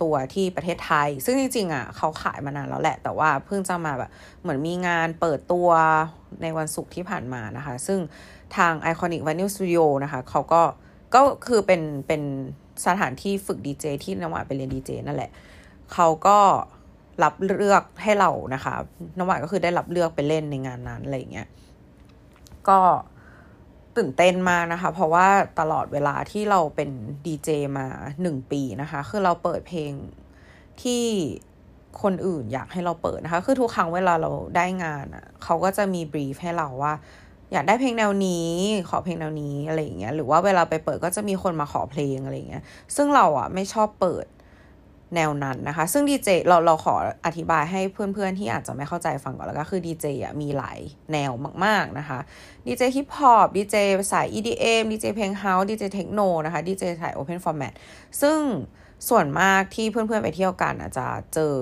[0.03, 4.11] ตัวที่ประเทศไทย ซึ่งจริงๆอะเขาขายมานานแล้วแหละ แต่ว่าเพิ่งจะมาแบบ
[4.43, 5.69] เหมือนมีงานเปิดตัว
[6.43, 7.99] ในวันศุกร์ที่ผ่านมานะคะ ซึ่ง
[8.57, 10.63] ทาง Iconic Vinyl Studio นะคะเขาก็
[11.15, 12.23] ก็คือเป็นเป็น
[12.87, 15.31] สถานที่ฝึกดีเจที่นวาไปเรียนดีเจนั่นแหละ
[15.93, 16.39] เขาก็
[17.23, 18.75] รับเลือกให้เรานะคะ
[19.19, 21.49] นวาก็คือได้รับเลือกไปเล่นในงานนั้นอะไรเงี้ย
[22.69, 22.79] ก็
[23.97, 25.27] ตื่นเต้นมากนะคะ เพราะว่า
[25.61, 26.91] ตลอดเวลาที่เราเป็น
[27.27, 27.87] ดีเจมา
[28.23, 29.93] หนึ่งปีนะคะ คือเราเปิดเพลง
[30.83, 31.05] ที่
[32.03, 36.95] คนอื่นอยากให้เราเปิดนะคะ คือทุกครั้งเวลาเราได้งานอะ่ะเขาก็จะมีบรีฟให้เราว่า
[37.53, 38.49] อยากได้เพลงแนวนี้
[38.89, 42.63] ขอเพลงแนวนี้อะไรอย่างเงี้ย หรือว่าเวลาไปเปิดก็จะมีคนมาขอเพลงอะไรอย่างเงี้ย
[42.97, 44.27] ซึ่งเราอะไม่ชอบเปิด
[45.15, 46.95] แนวนั้นนะคะ ซึ่งดีเจเราเราขอ
[47.27, 50.79] อธิบายให้เพื่อนๆที่อาจจะไม่เข้าใจฟังก่อนแล้วก็คือดีเจอะมีหลาย
[51.13, 51.33] แนว
[51.65, 52.19] มากๆนะคะ
[52.67, 53.77] ดีเจฮิปฮอปดีเจ
[54.13, 57.75] สาย EDM ดีเจเพลงเฮาส์ดีเจเทคโนนะคะดีเจสาย Open Format
[58.23, 58.39] ซึ่ง
[59.09, 61.55] ส่วนมากที่เพื่อนๆไปเที่ยวกันอาจจะเจอ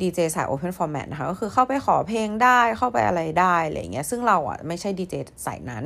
[0.00, 5.14] ดีเจสาย Open Format นะคะก็คือเข้าไปขอเพลงได้เข้าไปอะไรได้อะไรเงี้ยซึ่งเราอะไม่ใช่ดีเจ
[5.46, 5.84] สายนั้น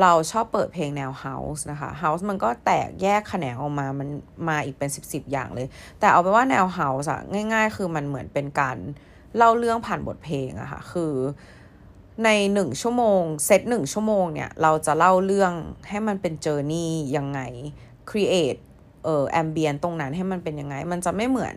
[0.00, 4.08] เราชอบเปิดเพลงแนว house นะคะ house มันก็แตกแยกแขนงออกมา มัน
[4.48, 5.66] มาอีกเป็นสิบสิบอย่างเลย
[6.00, 7.20] แต่เอาเป็นว่าแนว house อะ
[7.52, 8.76] ง่าย ๆ คือมันเหมือนเป็นการ
[9.36, 11.14] เล่าเรื่องผ่านบทเพลงอะค่ะ คือ
[12.24, 15.52] ในหนึ่งชั่วโมง เซตหนึ่งชั่วโมงเนี่ย เราจะเล่าเรื่อง
[15.88, 17.40] ให้มันเป็น journey ยังไง
[18.10, 18.60] create
[19.04, 21.56] เอ่อ ambient ตรงนั้นให้มันเป็นยังไง มันจะไม่เหมือน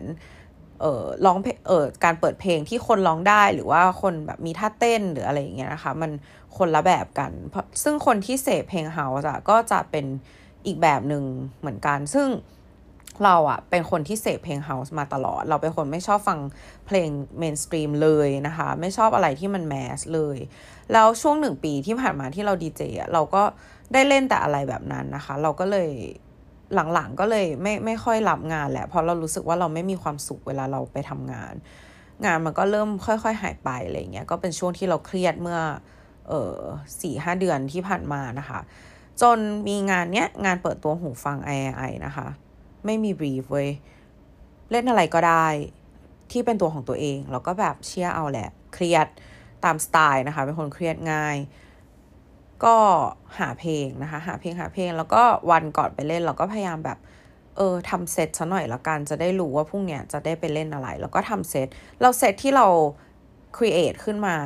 [0.80, 1.38] เอ่อร้อง
[1.68, 6.10] เอ่อการเปิดเพลงที่คนร้องได้หรือว่าคนแบบมีท่าเต้นหรืออะไรอย่างเงี้ยนะคะ มัน
[6.56, 10.06] คนละแบบกันเพราะซึ่งคนที่เสพเพลง house อะก็จะเป็น
[10.66, 11.24] อีกแบบหนึ่ง
[11.60, 12.28] เหมือนกัน ซึ่ง
[13.24, 16.38] เราอะเป็นคนที่เสพเพลง house มาตลอด เราเป็นคนไม่ชอบฟัง
[16.86, 20.38] เพลง mainstream เลยนะคะ ไม่ชอบอะไรที่มัน mass เลย
[20.92, 23.42] แล้วช่วงหนึ่งปีที่ผ่านมาที่เราดีเจอะเราก็
[23.92, 25.90] ได้เล่นแต่อะไรแบบนั้นนะคะ เราก็เลย
[26.74, 31.54] หลังๆก็เลยไม่ไม่ค่อยรับงานแหละเพราะเรารู้สึกว่าเราไม่มีความสุขเวลาเราไปทำงาน
[32.24, 35.60] งานมันก็เริ่มค่อย ๆ หายไปอะไรเงี้ยก็เป็นช่วงที่เราเครียดเมื่อ
[36.28, 36.54] เออ
[37.00, 38.60] สี่ห้าเดือนที่ผ่านมานะคะ
[39.22, 42.28] จนมีงานเนี้ยงานเปิดตัวหูฟัง i อนะคะ
[42.84, 43.68] ไม่มีบรีฟเว้ย
[44.70, 45.46] เล่นอะไรก็ได้
[46.32, 49.06] ที่เป็นตัวของตัวเอง แล้วก็แบบเชียร์เอาแหละ เครียด
[49.64, 51.36] ตามสไตล์นะคะ เป็นคนเครียดง่าย
[52.64, 52.74] ก็
[53.38, 56.98] หาเพลงนะคะ หาเพลงหาเพลง แล้วก็วันก่อนไปเล่นเราก็พยายามแบบ
[57.56, 61.66] เออทำเซตซะหน่อยละกันจะได้รู้ว่าพรุ่งเนี้ยจะได้ไปเล่นอะไร แล้วก็ทำเซต
[62.00, 62.66] เราเซตที่เรา
[63.56, 64.36] create ขึ้นมา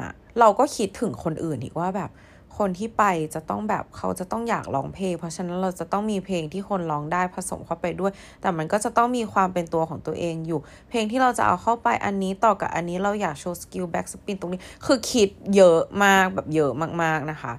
[0.41, 2.11] เราก็คิดถึงคนอื่นอีกว่าแบบ
[2.59, 16.73] คนที่ไปจะต้องแบบเขาจะต้องอยากร้องเพลง เพราะฉะนั้นเราจะต้องมีเพลงที่คนร้องได้ผสมเข้าไปด้วย แต่มันก็จะต้องมีความเป็นตัวของตัวเองอยู่ เพลงที่เราจะเอาเข้าไปอันนี้ต่อกับอันนี้เราอยากโชว์ skill backspin ตรงนี้ คือคิดเยอะมากแบบเยอะ
[17.03, 17.53] มากๆนะคะ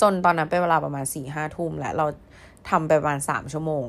[0.00, 2.06] จนตอนนั้นเป็นเวลาประมาณสี่ห้าทุ่มและเรา
[2.70, 3.86] ทำไปประมาณสามชั่วโมง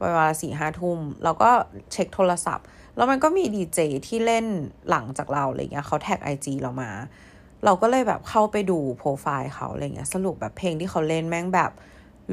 [0.00, 1.50] เวลาสี่ห้าทุ่มเราก็
[1.92, 4.46] เช็คโทรศัพท์ แล้วมันก็มีดีเจที่เล่น
[4.90, 6.90] หลังจากเราอะไรเงี้ยเขาแท็กไอจีเรามา
[7.64, 11.70] เราก็เลยแบบเข้าไปดูโปรไฟล์เขาอะไรเงี้ยสรุปแบบเพลงที่เขาเล่นแม่งแบบ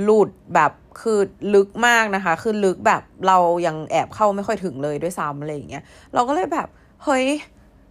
[0.02, 1.20] หลุดแบบคือ
[1.54, 6.68] ลึกมากนะคะ คือลึกแบบเรายังแอบเข้าไม่ค่อยถึงเลยด้วยซ้ำอะไรอย่างเงี้ยเราก็เลยแบบ
[7.04, 7.26] เฮ้ย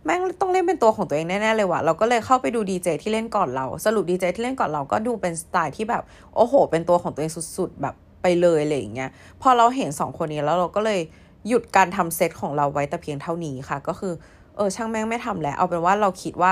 [0.05, 6.03] แม่งต้องเล่นเป็นตัวของตัวเองแน่ ๆ เลยว่ะ เราก็เลยเข้าไปดูดีเจที่เล่นก่อนเรา สรุปดีเจที่เล่นก่อนเราก็ดูเป็นสไตล์ที่แบบ
[6.37, 9.11] โอ้โห เป็นตัวของตัวเองสุด ๆ แบบไปเลยอะไรอย่างเงี้ย
[9.43, 11.01] พอเราเห็นสองคนนี้แล้วเราก็เลย
[11.49, 14.13] หยุดการทำเซตของเราไว้แต่เพียงเท่านี้ค่ะ ก็คือ
[14.57, 16.51] เออ ช่างแม่งไม่ทำแล้ว เอาเป็นว่าเราคิดว่า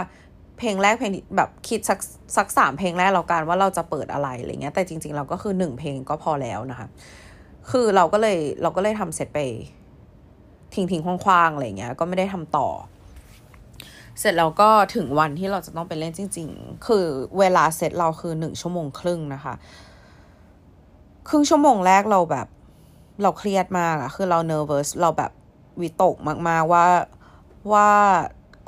[0.58, 1.98] เพลงแรกเพลงแบบคิดสัก
[2.36, 6.88] สักสามเพลงแรกเราการว่าเราจะเปิดอะไรอะไรเงี้ย แต่จริง ๆ เราก็คือหนึ่งเพลงก็พอแล้วนะคะ
[7.70, 9.40] คือเราก็เลยเราก็เลยทำเซตไป
[10.74, 12.68] ทิ้งทิ้งคว้างๆอะไรเงี้ย ก็ไม่ได้ทำต่อ
[14.20, 17.06] เสร็จแล้วก็ถึงวันที่เราจะต้องไปเล่นจริง ๆ คือ
[17.38, 19.54] เวลาเซตเราคือหนึ่งชั่วโมงครึ่งนะคะ
[21.28, 22.46] ครึ่งชั่วโมงแรกเราแบบ
[23.22, 25.32] เราเครียดมากอะคือเรา nervous เราแบบ
[25.80, 26.16] วิตก
[26.48, 26.84] มากๆว่า
[27.72, 27.90] ว่า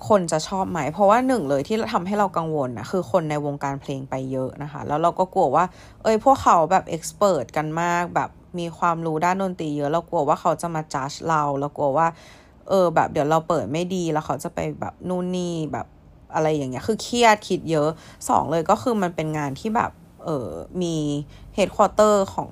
[0.08, 5.64] คนจะชอบไหม เพราะว่าหนึ่งเลยที่ทำให้เรากังวลนะคือคนในวงการเพลงไปเยอะนะคะ แล้วเราก็กลัวว่า
[6.02, 12.06] เอ้ยพวกเขาแบบ expert กันมาก แบบมีความรู้ด้านดนตรีเยอะ เรากลัวว่าเขาจะมาจัดเรา เรากลัวว่า
[12.68, 15.86] เออแบบเดี๋ยวเราเปิดไม่ดีแล้วเขาจะไปแบบนู่นนี่แบบ
[16.34, 17.88] อะไรอย่างเงี้ยคือเครียดคิดเยอะ
[18.28, 19.90] สองเลยก็คือมันเป็นงานที่แบบ
[20.24, 20.48] เออ
[20.82, 20.96] มี
[21.54, 22.50] เฮดควอเตอร์ของ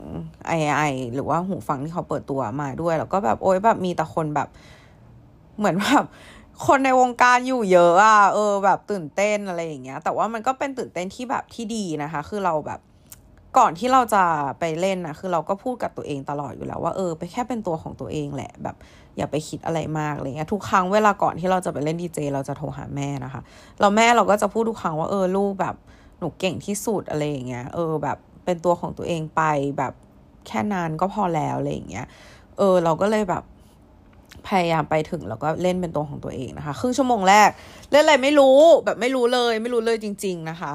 [0.58, 0.80] i อ
[1.14, 4.48] หรือว่าหูฟังที่เขาเปิดตัวมาด้วย แล้วก็แบบโอ้ยแบบมีแต่คนแบบ
[5.58, 6.04] เหมือนแบบ
[6.66, 12.80] คนในวงการอยู่เยอะอะเออ แบบตื่นเต้นอะไรอย่างเงี้ย แต่ว่ามันก็เป็นตื่นเต้นที่แบบที่ดีนะคะ คือเราแบบ
[13.58, 14.24] ก่อนที่เราจะ
[14.60, 18.76] ไปเล่นนะคือเราก็พูดกับตัวเองตลอดอยู่แล้วว่าเออไปแค่เป็นตัวของตัวเองแหละ แบบ
[19.16, 23.42] อย่าไปคิดอะไรมากอะไรเงี้ยทุกครั้งเวลาก่อนที่เราจะไปเล่นดีเจเราจะโทรหาแม่นะคะ
[23.80, 25.74] เราแม่เราก็จะพูดทุกครั้งว่าเออลูกแบบ
[26.18, 29.42] หนูเก่งที่สุดอะไรอย่างเงี้ยเออแบบเป็นตัวของตัวเองไป
[29.78, 29.92] แบบ
[30.46, 32.06] แค่นานก็พอแล้วอะไรอย่างเงี้ย
[32.58, 33.42] เออเราก็เลยแบบ
[34.48, 37.50] พยายามไปถึงแล้วก็เล่นเป็นตัวของตัวเองนะคะครึ่งชั่วโมงแรก
[37.90, 40.72] เล่นอะไรไม่รู้แบบไม่รู้เลย ไม่รู้เลยจริง ๆนะคะ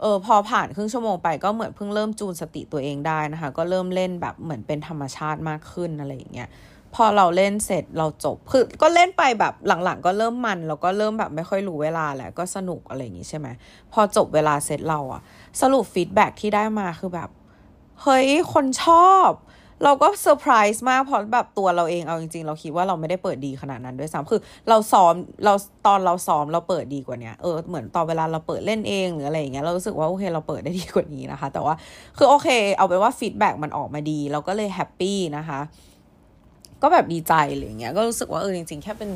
[0.00, 6.48] เออพอผ่านครึ่งชั่วโมงไปก็เหมือนเพิ่งเริ่มจูนสติตัวเองได้นะคะ ก็เริ่มเล่นแบบเหมือนเป็นธรรมชาติมากขึ้นอะไรอย่างเงี้ย
[6.94, 13.48] พอเราเล่นเสร็จเราจบ คือก็เล่นไปแบบหลังๆ ก็เริ่มมันแล้วก็เริ่มแบบไม่ค่อยรู้เวลาแหละก็สนุกอะไรอย่างงี้ใช่ไหม
[13.92, 15.20] พอจบเวลาเสร็จเราอะ
[15.60, 17.28] สรุปฟีดแบ็ที่ได้มาคือแบบ
[18.02, 19.30] เฮ้ย คนชอบ
[19.84, 25.54] เราก็เซอร์ไพรส์มากเพราะแบบตัวเราเองเอาจริงๆ เราคิดว่าเราไม่ได้เปิดดีขนาดนั้นด้วยซ้ำคือเราซ้อมเรา
[25.86, 31.74] ตอนเราซ้อมเราเปิดดีกว่านี้เออเหมือนตอนเวลาเราเปิดเล่นเองหรืออะไรอย่างเงี้ยเรารู้สึกว่าโอเคเราเปิดได้ดีกว่านี้นะคะ แต่ว่า
[32.16, 35.60] คือโอเค เอาเป็นว่าฟีดแบ็มันออกมาดี เราก็เลยแฮปปี้นะคะ
[36.82, 39.10] ก็แบบดีใจอะไรเงี้ยก็รู้สึกว่าเออจริงๆแค่เป็น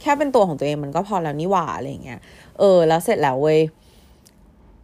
[0.00, 2.20] แค่เป็นตัวของตัวเองมันก็พอแล้วนี่หว่าอะไรเงี้ย
[2.58, 3.60] เออ แล้วเสร็จแล้วเว้ย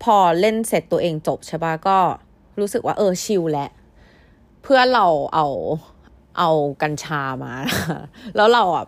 [0.03, 1.99] พอเล่นเสร็จตัวเองจบใช่ปะก็
[2.61, 3.71] รู้สึกว่าเออชิลแหละ
[4.62, 5.47] เพื่อเราเอา
[6.38, 6.51] เอา
[6.83, 7.53] กัญชามา
[8.37, 8.85] แล้วเราอะ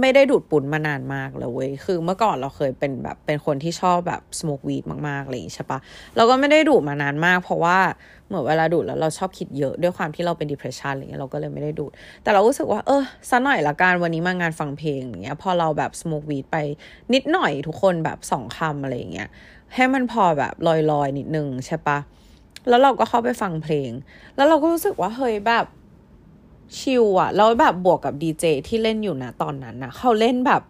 [0.00, 5.78] ไม่ได้ดูดปุ่นมานานมากเลยเว้ย คือเมื่อก่อนเราเคยเป็นแบบเป็นคนที่ชอบแบบสโมกวีดมากๆเลยใช่ปะ
[6.16, 7.78] เราก็ไม่ได้ดูดมานานมาก เพราะว่า
[8.26, 11.90] เหมือนเวลาดูดแล้วเราชอบคิดเยอะด้วยความที่เราเป็น depression อะไรเงี้ยเราก็เลยไม่ได้ดูด
[12.22, 16.56] แต่เรารู้สึกว่าเออสัหน่อยละกันวันนี้มางานฟังเพลงอย่างเงี้ยพอเราแบบสโมกวีดไป
[17.14, 19.28] นิดหน่อยทุกคนแบบสองคำอะไรเงี้ย
[19.74, 21.98] ให้มันพอแบบลอยๆนิดนึงใช่ปะ
[22.68, 23.90] แล้วเราก็เข้าไปฟังเพลง
[24.36, 25.66] แล้วเราก็รู้สึกว่าเฮ้ยแบบ
[26.78, 30.62] ชิลอะแล้วแบบบวกกับดีเจที่เล่นอยู่นะตอนนั้นนะเขาเล่นแบบ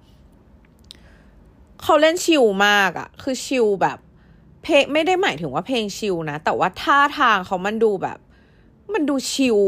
[1.82, 3.98] เขาเล่นชิลมากอะคือชิลแบบ
[4.62, 8.18] เพลงไม่ได้หมายถึงว่าเพลงชิลนะ แต่ว่าท่าทางเขามันดูแบบ
[8.92, 9.58] มันดูชิล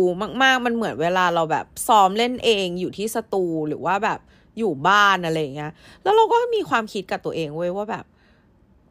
[0.43, 4.21] มากๆ มันเหมือนเวลาเราแบบซ้อมเล่นเองอยู่ที่สตูหรือว่าแบบ
[4.59, 8.05] อยู่บ้านอะไรเงี้ย แล้วเราก็มีความคิดกับตัวเองเว้ยว่าแบบ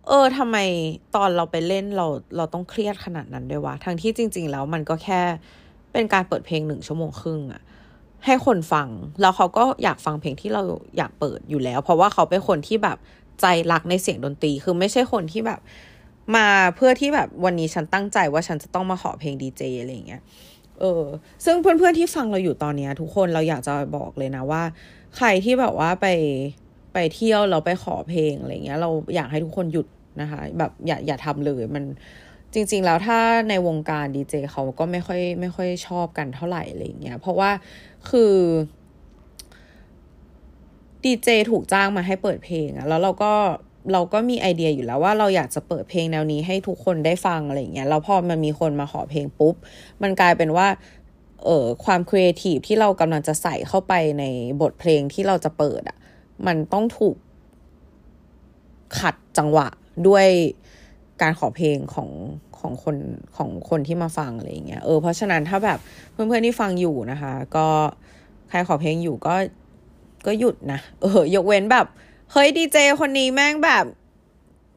[0.08, 0.58] เออทำไม
[1.16, 5.22] ตอนเราไปเล่นเราเราต้องเครียดขนาดนั้นด้วยวะ ทั้งที่จริง ๆ แล้วมันก็แค่
[5.94, 7.62] เป็นการเปิดเพลงหนึ่งชั่วโมงครึ่งอะ
[8.26, 8.88] ให้คนฟัง
[9.22, 10.62] แล้วเขาก็อยากฟังเพลงที่เรา
[10.98, 12.98] อยากเปิดอยู่แล้ว เพราะว่าเขาเป็นคนที่แบบ
[13.42, 15.60] ใจรักในเสียงดนตรี คือไม่ใช่คนที่แบบ
[16.36, 20.22] มาเพื่อที่แบบวันนี้ฉันตั้งใจว่าฉันจะต้องมาขอเพลงดีเจอะไรเงี้ย
[20.80, 21.04] เออ
[21.46, 24.64] ซึ่งเพื่อนๆที่ฟังเราอยู่ตอนนี้ทุกคนเราอยากจะบอกเลยนะว่า
[25.16, 26.08] ใครที่แบบว่าไป
[26.94, 29.88] ไปเที่ยวเราไปขอเพลงอะไรเงี้ย เราอยากให้ทุกคนหยุด
[30.22, 31.84] นะคะ แบบอย่าอย่าทำเลยมัน
[32.54, 37.52] จริง ๆ แล้วถ้าในวงการดีเจเขาก็ไม่ค่อยไม่ค่อยชอบกันเท่าไหร่อะไรเงี้ยเพราะว่า
[38.10, 38.34] คือ
[41.04, 43.34] ดีเจถูกจ้างมาให้เปิดเพลงอะแล้วเราก็
[43.92, 49.56] เราก็มีไอเดียอยู่แล้วว่าเราอยากจะเปิดเพลงแนวนี้ให้ทุกคนได้ฟังอะไรเงี้ยแล้วพอมันมีคนมาขอเพลงปุ๊บ
[50.02, 50.68] มันกลายเป็นว่า
[51.44, 54.24] เออความครีเอทีฟที่เรากำลังจะใส่เข้าไปใน
[54.62, 55.98] บทเพลงที่เราจะเปิดอะ
[56.48, 57.16] มันต้องถูก
[59.00, 59.68] ขัดจังหวะ
[60.08, 60.28] ด้วย
[61.24, 62.10] การขอเพลงของ
[62.60, 62.98] ของคน
[63.38, 65.80] ของคนที่มาฟังอะไรอย่างเงี้ยเออเพราะฉะนั้นถ้าแบบ
[66.12, 67.68] เพื่อนๆที่ฟังอยู่นะคะ ก็
[68.50, 69.36] ใครขอเพลงอยู่ก็
[70.26, 71.86] ก็หยุดนะเออยกเว้นแบบ
[72.32, 73.86] เฮ้ยดีเจคนนี้แม่งแบบ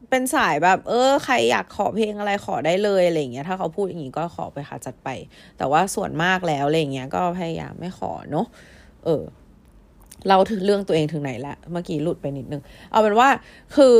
[0.09, 5.09] เป็นสายแบบ เออ ใครอยากขอเพลงอะไรขอได้เลยอะไรเงี้ยถ้าเขาพูดอย่างงี้ก็ขอไปค่ะจัดไป
[5.57, 8.45] แต่ว่าส่วนมากแล้วอะไรเงี้ยก็พยายามไม่ขอเนาะ
[9.05, 9.23] เออ
[10.29, 13.29] เราถึงเรื่องตัวเองถึงไหนละเมื่อกี้หลุดไปนิดนึง เอาเป็นว่า
[13.75, 13.97] คือ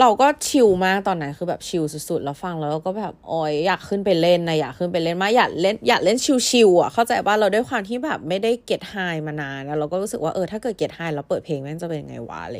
[0.00, 8.94] เราก็ chill มากตอนนั้นคือแบบ chill สุดๆ แล้วฟังแล้วก็แบบโอยอยากขึ้นไปเล่นนะอยากขึ้นไปเล่นมาอยากเล่นอยากเล่น chill ๆอะเข้าใจว่าเราด้วยความที่แบบไม่ได้ get high
[9.26, 12.56] มานานแล้วเราก็รู้สึกว่าเออถ้าเกิด get high แล้วเปิดเพลงแม่งจะเป็นไงวะอะไร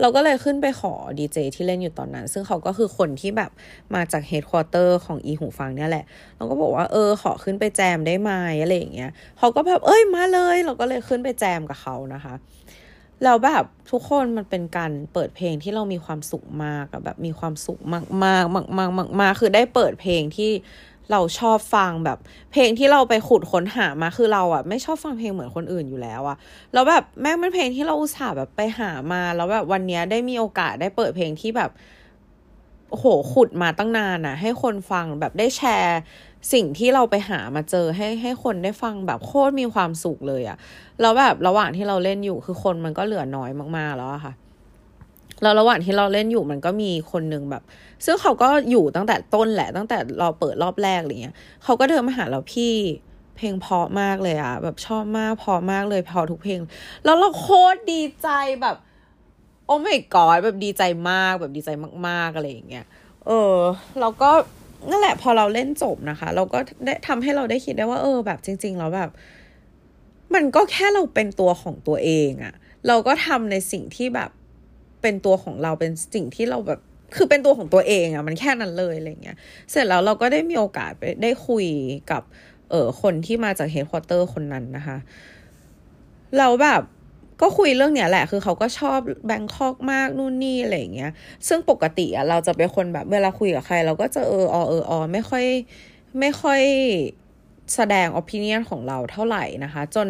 [0.00, 3.50] เราก็เลยขึ้นไปขอดีเจที่เล่นอยู่ตอนนั้น ซึ่งเขาก็คือคนที่แบบ
[3.94, 6.04] มาจาก headquarter ของอีหูฟังเนี่ยแหละ
[6.36, 8.30] เราก็บอกว่าเออขอขึ้นไปแจมได้ไหม
[8.62, 12.34] อะไรอย่างเงี้ยเขาก็แบบเอ้ยมาเลย เราก็เลยขึ้นไปแจมกับเขานะคะ
[13.24, 20.50] แล้วแบบทุกคนมันเป็นการเปิดเพลงที่เรามีความสุขมากแบบมีความสุขมากมากมากมากมากมากคือได้เปิดเพลงที่
[21.12, 22.18] เราชอบฟังแบบ
[22.52, 26.36] เพลงที่เราไปขุดค้นหามาคือเราอะไม่ชอบฟังเพลงเหมือนคนอื่นอยู่แล้วอะ
[26.72, 31.70] แล้วแบบแม่งเป็นเพลงที่เราอุตส่าห์แบบไปหามา แล้วแบบวันนี้ได้มีโอกาสได้เปิดเพลงที่แบบ
[32.90, 35.98] โหขุดมาตั้งนานอะให้คนฟังแบบได้แชร์
[36.52, 40.56] สิ่งที่เราไปหามาเจอให้ให้คนได้ฟังแบบโคตรมีความสุขเลยอะ
[41.00, 44.32] แล้วแบบระหว่างที่เราเล่นอยู่คือคนมันก็เหลือน้อยมากๆแล้วอะค่ะ
[45.42, 47.62] แล้วระหว่างที่เราเล่นอยู่มันก็มีคนหนึ่งแบบ
[48.04, 52.74] ซึ่งเขาก็อยู่ตั้งแต่ต้นแหละ ตั้งแต่เราเปิดรอบแรกอะไรเงี้ยเขาก็เดินมาหาเราพี่
[53.36, 56.60] เพลงเพราะมากเลยอะแบบชอบมากเพราะมากเลยเพราะทุกเพลง
[57.04, 58.28] แล้วเราโคตรดีใจ
[58.62, 58.76] แบบ
[59.66, 61.70] โอ้ไม่กอดแบบดีใจมากแบบดีใจ
[62.06, 62.86] มาก ๆ อะไรอย่างเงี้ย
[63.26, 63.56] เออ
[64.00, 64.30] เราก็
[64.90, 69.10] นั่นแหละพอเราเล่นจบนะคะ เราก็ได้ทำให้เราได้คิดได้ว่าเออแบบจริง ๆ แล้วแบบ
[70.34, 72.54] มันก็แค่เราเป็นตัวของตัวเองอะ
[72.88, 74.30] เราก็ทำในสิ่งที่แบบ
[75.02, 76.80] เป็นตัวของเราเป็นสิ่งที่เราแบบ
[77.16, 79.36] คือเป็นตัวของตัวเองอะมันแค่นั้นเลยอะไรเงี้ย
[79.70, 81.66] เสร็จแล้วเราก็ได้มีโอกาสไปได้คุย
[82.10, 82.22] กับ
[82.70, 84.96] เออคนที่มาจากเฮดควอเตอร์คนนั้นนะคะ
[86.38, 86.82] เราแบบ
[87.40, 91.12] ก็คุยเรื่องเนี้ยแหละ คือเขาก็ชอบแบงคอกมากนู่นนี่อะไรเงี้ย
[91.48, 95.44] ซึ่งปกติอะเราจะเป็นคนแบบเวลาคุยกับใคร เราก็จะเอออเอออไม่ค่อย
[96.20, 96.62] ไม่ค่อย
[97.74, 100.08] แสดงอภินิยนของเราเท่าไหร่นะคะ จน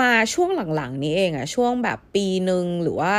[0.00, 3.14] มาช่วงหลังๆ นี้เองอะช่วงแบบปีหนึ่งหรือว่า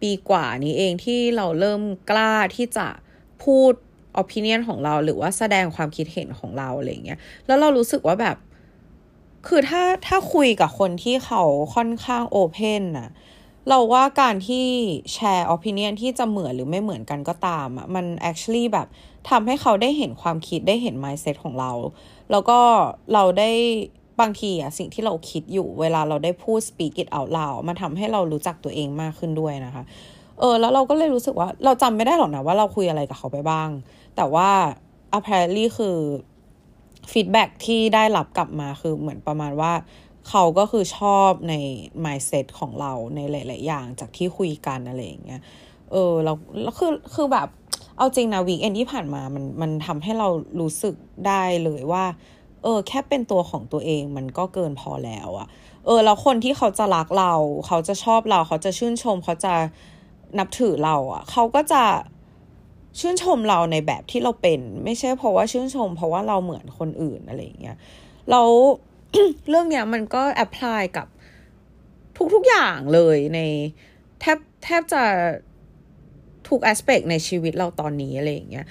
[0.00, 2.88] ปีกว่านี้เองที่เราเริ่มกล้าที่จะ
[3.44, 3.72] พูด
[4.16, 8.36] อภินิยนของเรา หรือว่าแสดงความคิดเห็นของเราอะไรเงี้ย แล้วเรารู้สึกว่าแบบ
[9.46, 11.42] คือถ้าถ้าคุยกับคนที่เขา
[11.74, 13.08] ค่อนข้างโอเพนน่ะ
[13.68, 14.66] เราว่าการที่
[15.12, 18.86] แชร์อภินิยนที่จะเหมือนหรือไม่เหมือนกันก็ตามอะมัน actually แบบ
[19.30, 21.72] ทำให้เขาได้เห็นความคิดได้เห็น mindset ของเรา
[22.30, 22.58] แล้วก็
[23.14, 23.50] เราได้
[24.20, 29.82] บางทีอะสิ่งที่เราคิดอยู่เวลาเราได้พูด speak it out loud มันทำให้เรารู้จักตัวเองมากขึ้นด้วยนะคะ
[30.40, 33.68] เออ แล้วเราก็เลยรู้สึกว่าเราจำไม่ได้หรอกนะว่าเราคุยอะไรกับเขาไปบ้าง
[34.16, 34.48] แต่ว่า
[35.18, 35.96] apparently คือ
[37.12, 39.72] ฟีดแบ็ที่ได้รับกลับมาคือเหมือนประมาณว่า
[40.28, 41.54] เขาก็คือชอบใน
[42.04, 45.40] mindset ของเราในหลาย ๆ อย่างจากที่คุยกันอะไรอย่างเงี้ย
[45.92, 47.48] เออเราแล้วคือคือแบบ
[47.96, 50.28] เอาจริงนะวีคเอนที่ผ่านมามันมันทำให้เรา
[50.60, 50.94] รู้สึก
[51.26, 52.04] ได้เลยว่า
[52.62, 55.48] เออ แค่เป็นตัวของตัวเองมันก็เกินพอแล้วอะ
[55.86, 57.32] เออแล้วคนที่เขาจะรักเรา
[57.66, 59.54] เขาจะชอบเรา เขาจะชื่นชม เขาจะ
[60.38, 61.82] นับถือเราอะเขาก็จะ
[62.98, 67.76] ชื่นชมเราในแบบที่เราเป็น ไม่ใช่เพราะว่าชื่นชม เพราะว่าเราเหมือนคนอื่นอะไรอย่างเงี้ย
[68.30, 68.48] แล้ว
[69.48, 71.06] เรื่องเนี้ยมันก็แอพพลายกับ
[72.34, 73.40] ทุกๆอย่างเลยใน
[74.20, 75.02] แทบแทบจะ
[76.48, 78.66] ทุกแอสเปกในชีวิตเราตอนนี้อะไรอย่างเงี้ย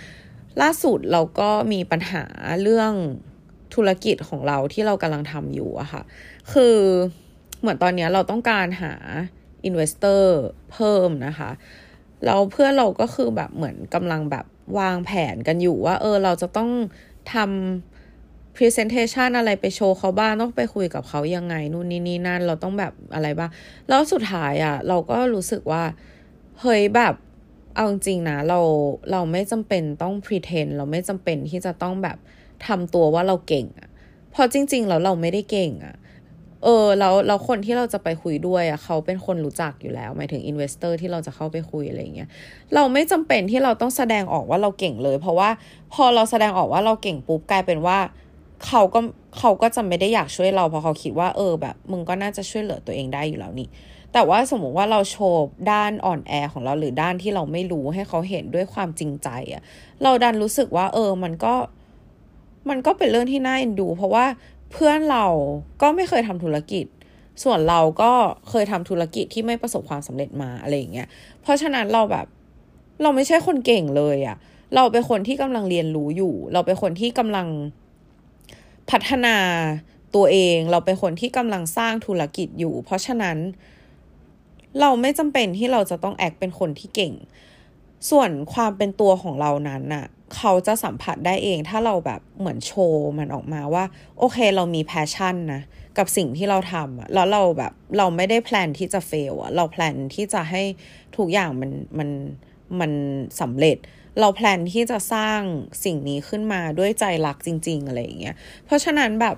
[0.62, 2.24] ล่าสุดเราก็มีปัญหา
[2.64, 2.94] เรื่อง
[3.76, 6.02] ธุรกิจของเราที่เรากำลังทำอยู่อะค่ะ
[6.54, 6.76] คือ
[7.62, 8.94] เหมือนตอนนี้เราต้องการหา
[9.66, 10.34] investor
[10.72, 11.50] เพิ่มนะคะ
[12.26, 14.46] แล้วเพื่อนเราก็คือแบบเหมือนกำลังแบบ
[14.80, 16.70] วางแผนกันอยู่ว่า เออเราจะต้อง
[17.34, 23.50] ทำ presentation อะไรไปโชว์เขาบ้างต้องไปคุยกับเขายังไงนู่นนี่นี่นั่น เราต้องแบบอะไรบ้าง
[23.90, 25.84] แล้วสุดท้ายอะ่ะ เราก็รู้สึกว่า
[26.62, 27.14] เฮ้ยแบบ
[27.76, 28.60] เอาจริงนะเรา
[29.12, 32.18] เราไม่จำเป็นต้อง pretend เราไม่จำเป็นที่จะต้องแบบ
[32.68, 33.90] ทำตัวว่าเราเก่งอะ
[34.34, 35.96] พอจริง ๆ แล้วเราไม่ได้เก่งอะ
[36.64, 42.30] เออแล้วเราคนที่เราจะไปคุยด้วยอะเขาเป็นคนรู้จักอยู่แล้วหมายถึง investor ที่เราจะเข้าไปคุยอะไรเงี้ย
[42.76, 45.50] เราไม่จำเป็นที่เราต้องแสดงออกว่าเราเก่งเลย เพราะว่า
[45.94, 47.98] พอเราแสดงออกว่าเราเก่งปุ๊บกลายเป็นว่า
[48.68, 49.00] เขาก็
[49.40, 53.68] เขาก็จะไม่ได้อยากช่วยเราเพราะเขาคิดว่าเออแบบ มึงก็น่าจะช่วยเหลือตัวเองได้อยู่แล้วนี่
[54.14, 59.62] แต่ว่าสมมติว่าเราโชว์ด้านอ่อนแอของเราหรือด้านที่เราไม่รู้ให้เขาเห็นด้วยความจริงใจอะ
[60.04, 61.54] เราดันรู้สึกว่า เออ มันก็
[62.70, 64.26] มันก็เป็นเรื่องที่น่าเอ็นดู เพราะว่า
[64.72, 65.26] เพื่อนเรา
[65.82, 66.86] ก็ไม่เคยทำธุรกิจ
[67.44, 68.12] ส่วนเราก็
[68.50, 71.08] เคยทำธุรกิจที่ไม่ประสบความสำเร็จมาอะไรอย่างเงี้ย
[71.42, 72.26] เพราะฉะนั้นเราแบบ
[73.02, 74.38] เราไม่ใช่คนเก่งเลยอะ
[74.76, 77.48] เราเป็นคนที่กำลังเรียนรู้อยู่ เราเป็นคนที่กำลัง
[78.90, 79.38] พัฒนา
[80.16, 83.38] ตัวเอง เราเป็นคนที่กำลังสร้างธุรกิจอยู่ เพราะฉะนั้น
[84.80, 87.14] เราไม่จำเป็นที่เราจะต้องแอคเป็นคนที่เก่ง
[88.10, 93.84] ส่วนความเป็นตัวของเรานั้นน่ะ เขาจะสัมผัสได้เองถ้าเราแบบเหมือนโชว์มันออกมาว่า
[94.18, 95.62] โอเคเรามี passion นะ
[95.98, 100.64] กับสิ่งที่เราทำอะแล้วเราแบบเราไม่ได้ plan ที่จะ fail อะเรา plan ที่จะให้
[101.18, 102.10] ทุกอย่างมันมัน
[102.80, 102.92] มัน
[103.42, 103.78] สำเร็จ
[104.20, 105.42] เรา plan ที่จะสร้าง
[105.84, 108.36] สิ่งนี้ขึ้นมาด้วยใจรักจริง ๆ อะไรอย่างเงี้ย
[108.66, 109.36] เพราะฉะนั้นแบบ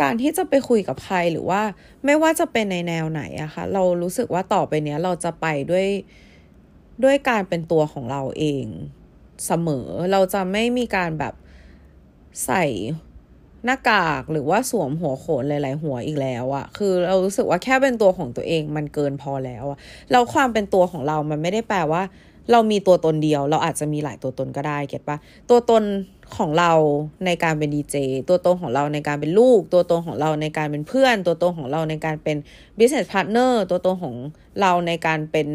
[0.00, 1.62] การที่จะไปคุยกับใครหรือว่า
[2.04, 5.86] ไม่ว่าจะเป็นในแนวไหนอะคะเรารู้สึกว่าต่อไปเนี้ยเราจะไปด้วย
[7.04, 8.66] ด้วยการเป็นตัวของเราเอง
[9.46, 11.34] เสมอ เราจะไม่มีการแบบ
[12.46, 12.64] ใส่
[13.64, 19.78] หน้ากากหรือว่าสวมหัวโขนหลาย ๆ หัวอีกแล้วอะคือเรารู้สึกว่าแค่เป็นตัวของตัวเองมันเกินพอแล้วอะ
[20.10, 22.02] แล้วความเป็นตัวของเรามันไม่ได้แปลว่า
[22.52, 25.16] เรามีตัวตนเดียว เราอาจจะมีหลายตัวตนก็ได้เก็ตปะ
[25.50, 25.82] ตัวตน
[26.36, 26.72] ของเรา
[27.26, 27.96] ในการเป็นดีเจ
[28.28, 32.36] ตัวตนของเราในการเป็นลูก ตัวตนของเราในการเป็นเพื่อน ตัวตนของเราในการเป็น
[32.78, 34.16] business partner ตัวตนของ
[34.60, 35.48] เราในการเป็น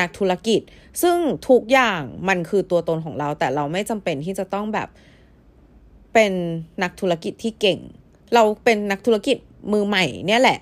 [0.00, 0.60] นักธุรกิจ
[1.02, 1.16] ซึ่ง
[1.48, 4.88] ทุกอย่างมันคือตัวตนของเรา แต่เราไม่จำเป็นที่จะต้องแบบ
[6.14, 6.32] เป็น
[6.82, 7.78] นักธุรกิจที่เก่ง
[8.34, 9.36] เราเป็นนักธุรกิจ
[9.72, 10.58] มือใหม่เนี่ยแหละ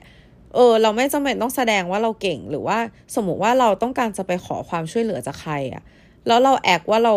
[0.55, 2.79] เออเราไม่จำเป็นต้องแสดงว่าเราเก่งหรือว่า
[3.15, 5.83] สมมติว่าเราต้องการจะไปขอความช่วยเหลือจากใครอะ
[6.27, 7.15] แล้วเราแอกว่าเรา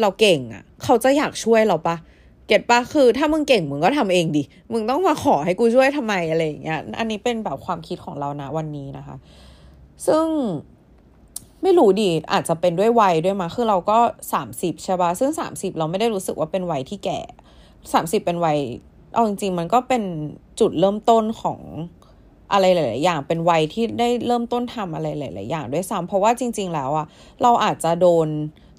[0.00, 1.96] เราเก่งอะ่ะ เขาจะอยากช่วยเราปะ
[2.46, 9.16] เก็ตปะคือ ถ้ามึงเก่งมึงก็ทำเองดิมึงต้องมาขอให้กูช่วยทำไมอะไรอย่างเงี้ยอันนี้เป็นแบบความคิดของเรานะวันนี้นะคะ
[10.06, 10.24] ซึ่ง
[11.62, 13.98] ไม่รู้ดิอาจจะเป็นด้วยวัยด้วยมาคือเราก็
[14.32, 17.20] สามสิบใช่ปะซึ่งสามสิบเราไม่ได้รู้สึกว่าเป็นวัยที่แก่
[17.92, 18.58] สามสิบเป็นวัย
[19.14, 20.02] เอาจริงๆ มันก็เป็น
[20.60, 21.60] จุดเริ่มต้นของ
[22.52, 27.06] อะไรหลาย ๆ อย่าง เป็นวัยที่ได้เริ่มต้นทำอะไรหลาย ๆ อย่างด้วยซ้ำเพราะว่าจริง ๆ แล้วอะ
[27.42, 28.28] เราอาจจะโดน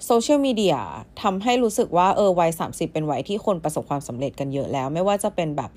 [0.06, 0.76] โซเชียลมีเดีย
[1.22, 5.70] ทำให้รู้สึกว่าเออวัยสามสิบเป็นวัยที่คนประสบความสำเร็จกันเยอะแล้ว ไม่ว่าจะเป็นแบบ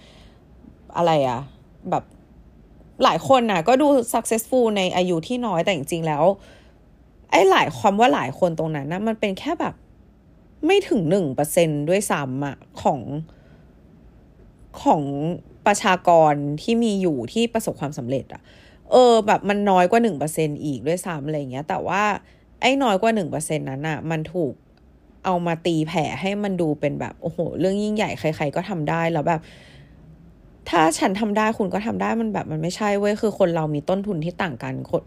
[0.98, 1.40] อะไรอะ
[1.90, 2.04] แบบ
[3.04, 6.24] หลายคนนะก็ดู successful ในอายุที่น้อยแต่จริงๆแล้ว
[7.32, 9.74] ไอ้หลายความว่าหลายคนตรงนั้นนะมันเป็นแค่แบบ
[10.66, 13.00] ไม่ถึงหนึ่งเปอร์เซนด้วยซ้ำอะของ
[14.84, 15.02] ของ
[15.66, 18.42] ประชากรที่มีอยู่ที่ประสบความสำเร็จอะ
[18.92, 22.04] เออ แบบมันน้อยกว่าหนึ่งเปอร์เซ็นอีกด้วยซ้ำอะไรเงี้ย แต่ว่า
[22.62, 24.54] ไอ้น้อยกว่าหนึ่งเปอร์เซ็นนั้นอะมันถูก
[25.26, 29.42] เอามาตีแผ่ให้มันดูเป็นแบบ โอ้โห เรื่องยิ่งใหญ่ใคร ๆ ก็ทำได้แล้วแบบ
[30.72, 35.02] ถ้าฉันทำได้คุณก็ทำได้มันแบบมันไม่ใช่เว้ยคือคนเรามีต้นทุนที่ต่างกันคน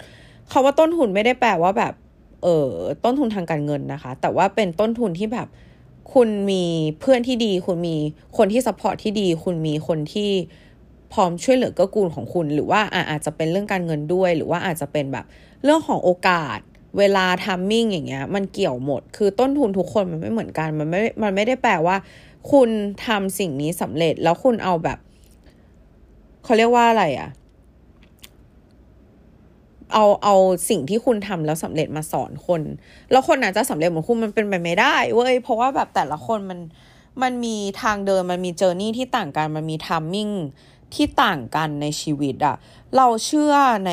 [0.49, 1.95] เขาว่าต้นทุนไม่ได้แปลว่าแบบ
[2.43, 2.69] เออ
[3.05, 5.49] ต้นทุนทางการเงินนะคะ แต่ว่าเป็นต้นทุนที่แบบ
[6.15, 6.65] คุณมี
[7.01, 7.97] เพื่อนที่ดี คุณมี
[8.37, 10.31] คนที่ support ที่ดี คุณมีคนที่
[11.13, 15.25] พร้อมช่วยเหลือเกื้อกูลของคุณ หรือว่าอาจจะเป็นเรื่องการเงินด้วย หรือว่าอาจจะเป็นแบบ
[15.65, 16.59] เรื่องของโอกาส
[16.99, 21.97] เวลา timing อย่างเงี้ย มันเกี่ยวหมด คือต้นทุนทุกคนมันไม่เหมือนกัน มันไม่ มันไม่ได้แปลว่า
[22.53, 22.69] คุณ
[23.07, 24.99] ทำสิ่งนี้สำเร็จแล้วคุณเอาแบบ
[26.45, 27.31] เขาเรียกว่าอะไรอะ
[29.93, 30.35] เอาเอา
[30.69, 32.63] สิ่งที่คุณทำแล้วสำเร็จมาสอนคน
[33.11, 36.61] แล้วคนอาจจะสำเร็จเหมือนคุณมันเป็นไปไม่ได้เว้ยเพราะว่าแบบแต่ละคนมัน
[37.23, 40.29] มันมีทางเดินมันมี journey ที่ต่างกันมันมี timing
[40.95, 42.57] ที่ต่างกันในชีวิตอะ
[42.97, 43.55] เราเชื่อ
[43.87, 43.93] ใน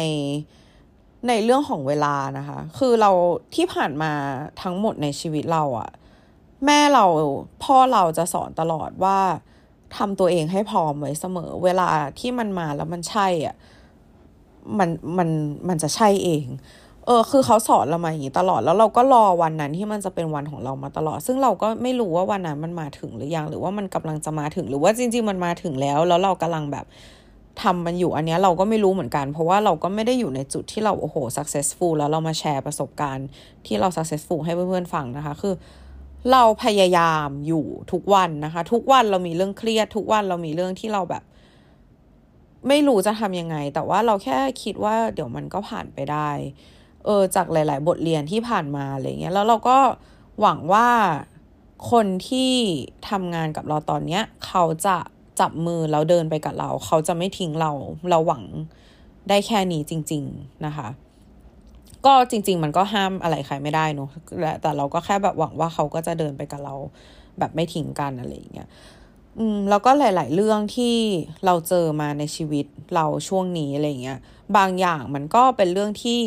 [1.28, 3.12] ในเรื่องของเวลานะคะ คือเรา
[3.56, 4.12] ที่ผ่านมา
[4.62, 5.90] ทั้งหมดในชีวิตเราอะ
[6.66, 7.06] แม่เรา
[7.64, 9.20] พ่อเราจะสอนตลอดว่า
[9.98, 11.88] ทำตัวเองให้พร้อมไว้เสมอ เวลา
[12.20, 13.56] ที่มันมาแล้วมันใช่อะ
[14.80, 15.30] มันมัน
[15.68, 16.48] มันจะใช่เอง
[17.06, 26.86] เออ คือเขาสอนเรามาอย่างนี้ตลอดแล้วเราก็รอวันนั้นที่มันจะเป็นวันของเรามาตลอด ซึ่งเราก็ไม่รู้ว่าวันนั้นมันมาถึงหรือยังหรือว่ามันกำลังจะมาถึงหรือว่าจริง ๆ มันมาถึงแล้ว แล้วเรากำลังแบบ
[27.62, 33.28] ทำมันอยู่อันนี้เราก็ไม่รู้เหมือนกัน เพราะว่าเราก็ไม่ได้อยู่ในจุดที่เราโอ้โห successful แล้วเรามาแชร์ประสบการณ์
[33.66, 35.54] ที่เรา successful ให้เพื่อนๆฟังนะคะ คือ
[36.32, 41.24] เราพยายามอยู่ทุกวันนะคะ ทุกวันเรามีเรื่องเครียด ทุกวันเรามีเรื่องที่เราแบบ
[42.68, 46.30] ไม่รู้จะทำยังไง แต่ว่าเราแค่คิดว่าเดี๋ยวมันก็ผ่านไปได้
[47.06, 49.78] เออจากหลาย ๆ บทเรียนที่ผ่านมาอะไรเงี้ยแล้วเราก็
[50.42, 50.90] หวังว่า
[51.92, 52.54] คนที่
[53.10, 54.98] ทำงานกับเราตอนเนี้ย เขาจะ
[55.40, 57.72] จับมือแล้วเดินไปกับเรา เขาจะไม่ทิ้งเรา
[58.10, 58.44] เราหวัง
[59.30, 60.88] ได้แค่นี้จริง ๆ นะคะ
[62.06, 64.10] ก็จริง ๆ มันก็ห้ามอะไรใครไม่ได้เนอะ
[64.62, 66.76] แต่เราก็แค่แบบหวังว่าเขาก็จะเดินไปกับเรา
[67.40, 68.68] แบบไม่ทิ้งกันอะไรอย่างเงี้ย
[69.40, 70.96] อืมแล้วก็หลาย ๆ เรื่องที่
[71.46, 74.20] เราเจอมาในชีวิตเราช่วงนี้อะไรเงี้ย
[74.58, 76.22] บางอย่างมันก็เป็นเรื่องที่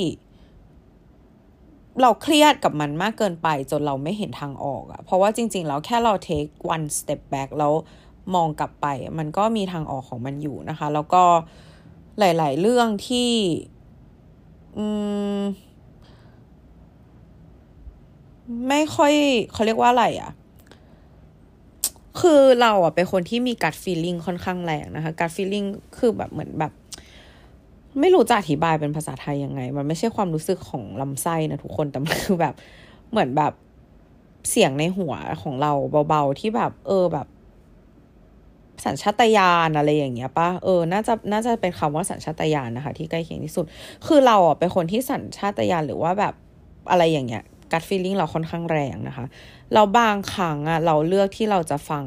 [2.03, 7.73] เราเครียดกับมันมากเกินไปจนเราไม่เห็นทางออกอะเพราะว่าจริง ๆ แล้วแค่เรา take one step back แล้ว
[8.35, 8.87] มองกลับไป
[9.19, 11.25] มันก็มีทางออกของมันอยู่นะคะ แล้วก็
[12.19, 13.31] หลาย ๆ เรื่องที่
[18.69, 19.13] ไม่ค่อย
[19.53, 20.31] เขาเรียกว่าอะไรอะ่ะ
[22.21, 25.65] คือเราอะเป็นคนที่มีกัดฟีลลิ่งค่อนข้างแรงนะคะกัดฟีลลิ่ง
[25.99, 26.73] คือแบบเหมือนแบบ
[28.01, 32.55] ไม่รู้จะอธิบายเป็นภาษาไทยยังไง มันไม่ใช่ความรู้สึกของลำไส้นะทุกคนแต่มันคือแบบ
[33.11, 33.53] เหมือนแบบ
[34.51, 35.73] เสียงในหัวของเรา
[36.09, 37.27] เบาๆที่แบบ เออแบบ
[38.85, 43.65] สัญชาตญาณอะไรอย่างเงี้ยปะเออ น่าจะ น่าจะเป็นคำว่าสัญชาตญาณนะคะ ที่ใกล้เคียงที่สุด
[44.07, 46.35] คือเราอะเป็นคนที่สัญชาตญาณหรือว่าแบบ
[46.91, 49.27] อะไรอย่างเงี้ยกัดฟีลลิ่งเราค่อนข้างแรงนะคะ
[49.75, 52.05] เราบางครั้งอะเราเลือกที่เราจะฟัง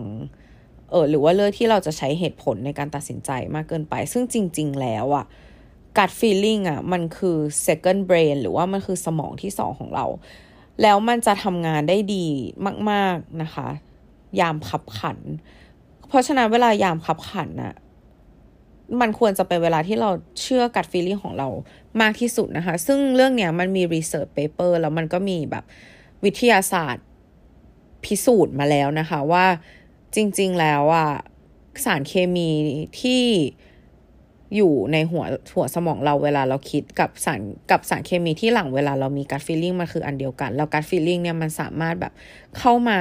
[0.91, 5.26] เออ หรือว่าเลือกที่เราจะใช้เหตุผลในการตัดสินใจมากเกินไป ซึ่งจริง ๆ แล้วอะ
[5.97, 10.05] gut feeling อะมันคือ second brain หรือว่ามันคือสมองที่สองของเรา
[10.82, 12.28] แล้วมันจะทำงานได้ดี
[12.89, 13.68] มาก ๆนะคะ
[14.39, 15.20] ยามขับขัน
[16.08, 17.74] เพราะฉะนั้นเวลายามขับขันน่ะ
[19.01, 20.10] มันควรจะเป็นเวลาที่เรา
[20.41, 21.47] เชื่อ gut feeling ของเรา
[22.01, 25.64] มากที่สุดนะคะ ซึ่งเรื่องเนี้ยมันมี research paper แล้วมันก็มีแบบ
[26.24, 27.05] วิทยาศาสตร์
[28.05, 29.45] พิสูจน์มาแล้วนะคะว่า
[30.16, 31.10] จริง ๆ แล้วอะ
[31.86, 32.49] สารเคมี
[33.01, 33.24] ที่
[34.55, 37.41] อยู่ในหัวหัวสมองเราเวลาเราคิดกับสาร
[37.72, 42.14] กับสารเคมีที่หลังเวลาเรามีการฟีลลิ่งมันคืออันเดียวกัน แล้วการฟีลลิ่งเนี่ยมันสามารถแบบ
[42.58, 42.99] เข้ามา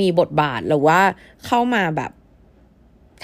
[0.00, 1.00] มีบทบาทหรือว่า
[1.46, 2.12] เข้ามาแบบ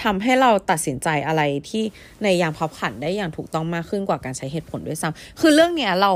[0.03, 1.83] ทำให้เราตัดสินใจอะไรที่
[2.23, 6.11] ในยามพับขันได้อย่างถูกต้องมากขึ้นกว่าการใช้เหตุผลด้วยซ้ำคือเรื่องเนี้ยเรา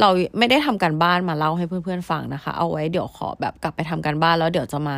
[0.00, 0.08] เรา
[0.38, 4.96] ไม่ได้ทำการบ้านมาเล่าให้เพื่อนๆฟังนะคะ เอาไว้เดี๋ยวขอแบบกลับไปทำการบ้านแล้วเดี๋ยวจะมา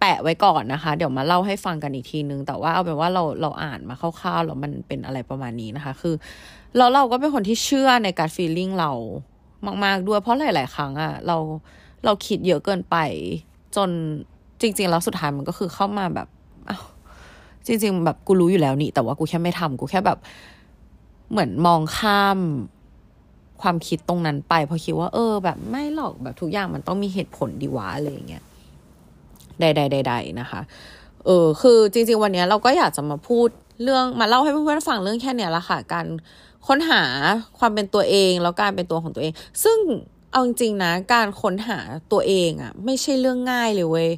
[0.00, 6.14] แปะไว้ก่อนนะคะ เดี๋ยวมาเล่าให้ฟังกันอีกทีนึง แต่ว่าเอาเป็นว่าเราเราอ่านมาคร่าวๆแล้วมันเป็นอะไรประมาณนี้นะคะ คือ
[6.76, 8.92] เราเราก็เป็นคนที่เชื่อในการฟีลลิ่งเรา
[9.84, 11.36] มาก ๆด้วยเพราะหลาย ๆ ครั้งอะเรา
[12.04, 12.96] เราคิดเยอะเกินไป
[13.78, 13.90] จน
[14.60, 16.28] จริง ๆ แล้วสุดท้ายมันก็คือเข้ามาแบบ
[17.66, 20.18] จริง ๆ แบบกูรู้อยู่แล้วนี่ แต่ว่ากูแค่ไม่ทำกูแค่แบบ
[21.30, 22.38] เหมือนมองข้าม
[23.62, 28.42] ความคิดตรงนั้นไปเพราะคิดว่า เออ แบบไม่หรอกแบบทุกอย่างมันต้องมีเหตุผลดีวะอะไรอย่างเงี้ย
[29.60, 30.60] ใดๆๆนะคะ
[31.26, 33.48] เออ คือจริง ๆ วันนี้เราก็อยากจะมาพูด
[33.82, 36.06] เรื่องมาเล่าให้เพื่อนๆฟังเรื่องแค่เนี้ยละค่ะ การ
[36.66, 37.02] ค้นหา
[37.58, 39.32] ความเป็นตัวเองแล้วการเป็นตัวของตัวเอง
[39.64, 39.78] ซึ่ง
[40.30, 41.78] เอาจริงๆนะ การค้นหา
[42.12, 44.10] ตัวเองอะ่ะไม่ใช่เรื่องง่ายเลยเว้ย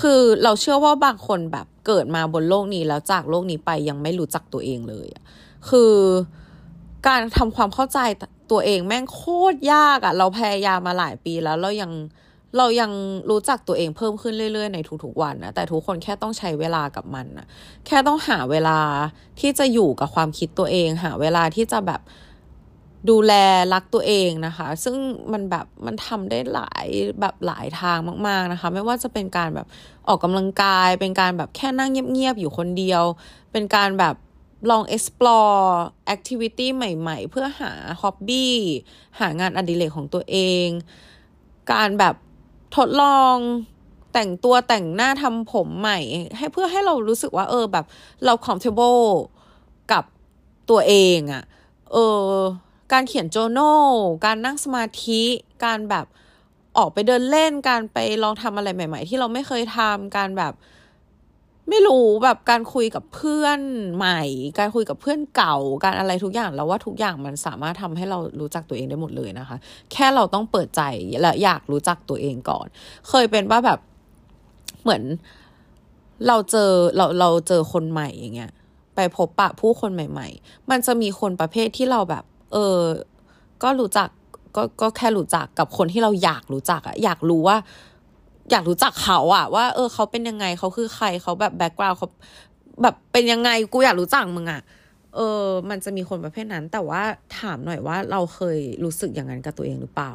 [0.00, 5.08] คือเราเชื่อว่าบางคนแบบเกิดมาบนโลกนี้แล้วจากโลกนี้ไปยังไม่รู้จักตัวเองเลย
[5.68, 5.94] คือ
[7.08, 7.98] การทำความเข้าใจ
[8.50, 9.20] ตัวเองแม่งโค
[9.52, 11.92] ตรยากอะเราพยายามมาหลายปีแล้วเรายัง
[12.58, 12.90] เรายัง
[13.30, 17.46] รู้จักตัวเองเพิ่มขึ้นเรื่อยๆในทุกๆวันนะแต่ทุกคนแค่ต้องใช้เวลากับมันนะ
[17.86, 18.78] แค่ต้องหาเวลา
[19.40, 22.00] ที่จะอยู่กับความคิดตัวเอง หาเวลาที่จะแบบ
[23.10, 23.32] ดูแล
[23.72, 24.96] รักตัวเองนะคะ ซึ่ง
[25.32, 26.86] มันแบบมันทำได้หลาย
[27.20, 29.66] แบบหลายทางมาก ๆนะคะ ไม่ว่าจะเป็นการแบบ
[30.08, 33.02] ออกกำลังกาย เป็นการแบบแค่นั่งเงียบ ๆ อยู่คนเดียว
[33.52, 34.14] เป็นการแบบ
[34.70, 35.66] ลอง explore
[36.14, 37.72] activity ใหม่ ๆ เพื่อหา
[38.02, 38.46] hobby
[39.20, 40.36] หางานอดิเรกของตัวเอ
[40.66, 40.68] ง
[41.72, 42.14] การแบบ
[42.76, 43.36] ทดลอง
[44.12, 45.98] แต่งตัวแต่งหน้าทำผมใหม่
[46.38, 47.84] ให้เพื่อให้เรารู้สึกว่า เออแบบ
[48.24, 49.06] เรา comfortable
[49.92, 50.04] กับ
[50.70, 51.42] ตัวเองอะ่ะ
[51.92, 52.26] เออ
[52.92, 53.58] การเขียนโจโน
[54.24, 55.22] การนั่งสมาธิ
[55.64, 56.06] การแบบ
[56.78, 60.52] ออกไปเดินเล่น การไปลองทำอะไรใหม่ ๆ ที่เราไม่เคยทำการแบบ
[61.68, 63.60] ไม่รู้แบบการคุยกับเพื่อน
[63.96, 64.20] ใหม่
[64.58, 69.56] การคุยกับเพื่อนเก่า การอะไรทุกอย่างแล้วว่าทุกอย่างมันสามารถทำให้เรารู้จักตัวเองได้หมดเลยนะคะ
[69.92, 70.82] แค่เราต้องเปิดใจ
[71.20, 72.66] และอยากรู้จักตัวเองก่อน
[73.08, 73.78] เคยเป็นว่าแบบ
[74.82, 75.02] เหมือน
[76.26, 78.52] เราเจอเราเราเจอคนใหม่อย่างเงี้ย
[78.96, 82.80] ไปพบปะผู้คนใหม่ ๆ มันจะมีคนประเภทที่เราแบบ เออ
[83.62, 84.08] ก็รู้จัก
[84.56, 87.56] ก็ก็แค่รู้จักกับคนที่เราอยากรู้จักอะอยากรู้ว่า
[88.50, 92.08] อยากรู้จักเขาอะว่า เออ เขาเป็นยังไงเขาคือใครเขาแบบแบ็กกราวด์เขา
[92.82, 94.62] แบบเป็นยังไงกูอยากรู้จักมึงอะ
[95.16, 97.02] เออ มันจะมีคนประเภทนั้น แต่ว่า
[97.38, 100.12] ถามหน่อยว่าเราเคยรู้สึกอย่างนั้นกับตัวเองหรือเปล่า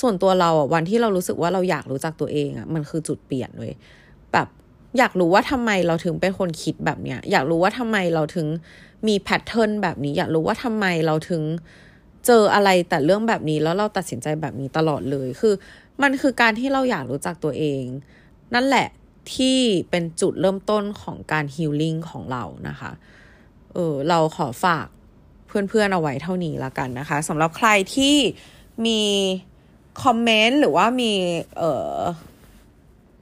[0.00, 3.72] ส่วนตัวเราอะวันที่เรารู้สึกว่าเราอยากรู้จักตัวเองอะ มันคือจุดเปลี่ยนเลย
[4.32, 4.48] แบบ
[4.98, 8.46] อยากรู้ว่าทำไมเราถึงเป็นคนคิดแบบเนี้ย อยากรู้ว่าทำไมเราถึง
[9.08, 11.42] มีแพทเทิร์นแบบนี้ อยากรู้ว่าทำไมเราถึง
[12.26, 15.54] เจออะไรแต่เรื่องแบบนี้แล้วเราตัดสินใจแบบนี้ตลอดเลยคือ
[16.02, 17.84] มันคือการที่เราอยากรู้จักตัวเอง
[18.54, 18.88] นั่นแหละ
[19.34, 19.58] ที่
[19.90, 22.90] เป็นจุดเริ่มต้นของการฮิลลิ่งของเรานะคะ
[23.74, 24.86] เออเราขอฝาก
[25.46, 28.16] เพื่อนๆเอาไว้เท่านี้ละกันนะคะสำหรับใครที่
[28.86, 29.00] มี
[30.02, 31.12] คอมเมนต์หรือว่ามี
[31.58, 31.62] เอ
[31.94, 31.96] อ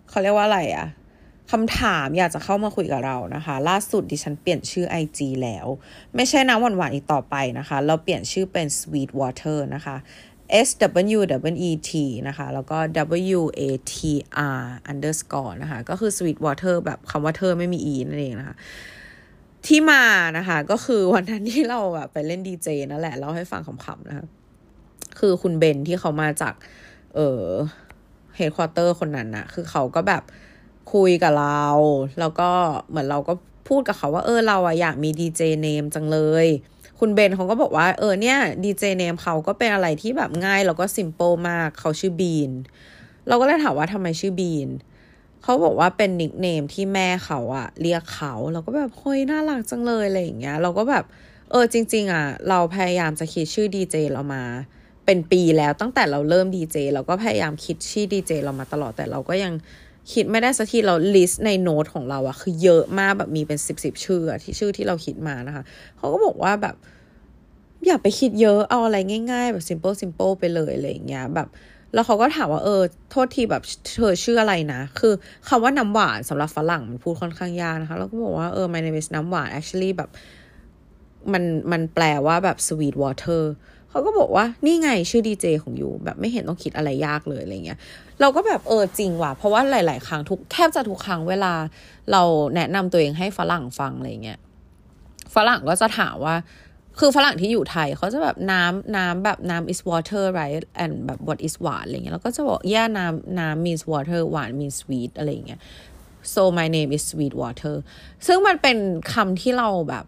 [0.08, 0.86] เขาเรียกว่าอะไรอะ
[1.52, 5.66] คำถามอยากจะเข้ามาคุยกับเรานะคะ ล่าสุดดิฉันเปลี่ยนชื่อ IG แล้ว
[6.14, 9.96] ไม่ใช่น้ำหวานๆอีกต่อไปนะคะ เราเปลี่ยนชื่อเป็น Sweet Water นะคะ
[10.66, 10.68] S
[11.16, 11.20] W
[11.54, 11.92] W E T
[12.28, 12.78] นะคะ แล้วก็
[13.38, 13.60] W A
[13.92, 13.96] T
[14.58, 18.56] R underscore นะคะ ก็คือ Sweet Water แบบคำว่าเธอไม่มี E นั่นเองนะคะ
[19.66, 20.04] ที่มา
[20.38, 24.26] นะคะ ก็คือวันนั้นที่เราแบบไปเล่นดีเจนั่นแหละเล่าให้ฟังขำๆนะคะ
[25.18, 26.54] คือคุณเบนที่เขามาจาก
[27.14, 27.42] เออ
[28.36, 30.22] เฮดควอเตอร์คนนั้นนะคือเขาก็แบบ
[30.92, 31.66] คุยกับเรา
[32.20, 32.50] แล้วก็
[32.88, 33.32] เหมือนเราก็
[33.68, 36.46] พูดกับเขาว่าเออเราอะอยากมีดีเจเนมจังเลย
[37.00, 42.50] คุณบีนเขาก็บอกว่าเออเนี่ย DJ name เขาก็เป็นอะไรที่แบบง่ายแล้วก็ simple มากเขาชื่อบีน
[43.28, 44.68] เราก็เลยถามว่าทำไมชื่อบีน
[45.42, 51.04] เขาบอกว่าเป็น nickname ที่แม่เขาอะเรียกเขา เราก็แบบเฮ้ยน่ารักจังเลยอะไรอย่างเงี้ย เราก็แบบ
[51.50, 54.42] เออจริง ๆอะเราพยายามจะคิดชื่อดีเจเรามา
[55.06, 59.54] เป็นปีแล้วตั้งแต่เราเริ่มดีเจเราก็พยายามคิดชื่อดีเจเรามาตลอดแต่เราก็ยัง
[60.12, 65.64] คิดไม่ได้สักทีเรา list ในโน้ตของเราอะคือเยอะมากแบบมีเป็นสิบสิบชื่อที่ชื่อที่เราคิดมานะคะ
[65.96, 66.74] เขาก็บอกว่าแบบ
[67.86, 68.96] อย่าไปคิดเยอะเอาอะไร
[69.30, 71.48] ง่ายๆ แบบ simple simple ไปเลยอะไรอย่างเงี้ยแบบ
[71.94, 73.62] แล้วเขาก็ถามว่าเออ โทษทีแบบ
[73.94, 75.12] เธอชื่ออะไรนะ คือ
[75.48, 80.10] คำว่าน้ำหวานสำหรับฝรั่งมันพูดค่อนข้างยากนะคะ แล้วก็บอกว่าเออ my name is น้ำหวาน actually แบบ
[81.32, 83.42] มันมันแปลว่าแบบ sweet water
[83.96, 87.78] เขาก็บอกว่านี่ไงชื่อดีเจของยูแบบไม่เห็นต้องคิดอะไรยากเลยอะไรเงี้ย
[88.20, 91.52] เราก็แบบเออจริงว่ะเพราะว่าหลาย ๆ ครั้งทุกแทบจะทุกครั้งเวลา
[92.12, 92.22] เรา
[92.56, 94.38] แนะนำตัวเองให้ฝรั่งฟังอะไรเงี้ย
[95.34, 96.34] ฝรั่งก็จะถามว่า
[96.98, 105.12] คือฝรั่งที่อยู่ไทยเขาจะแบบน้ำน้ำแบบน้ำ is water right and แบบ what is หวานอะไรเงี้ยแล้วก็จะบอก yeah น้ำน้ำ means water หวาน means sweet
[105.18, 105.60] อะไรเงี้ย
[106.34, 107.76] so my name is sweet water
[108.26, 108.78] ซึ่งมันเป็น
[109.12, 110.04] คำที่เราแบบ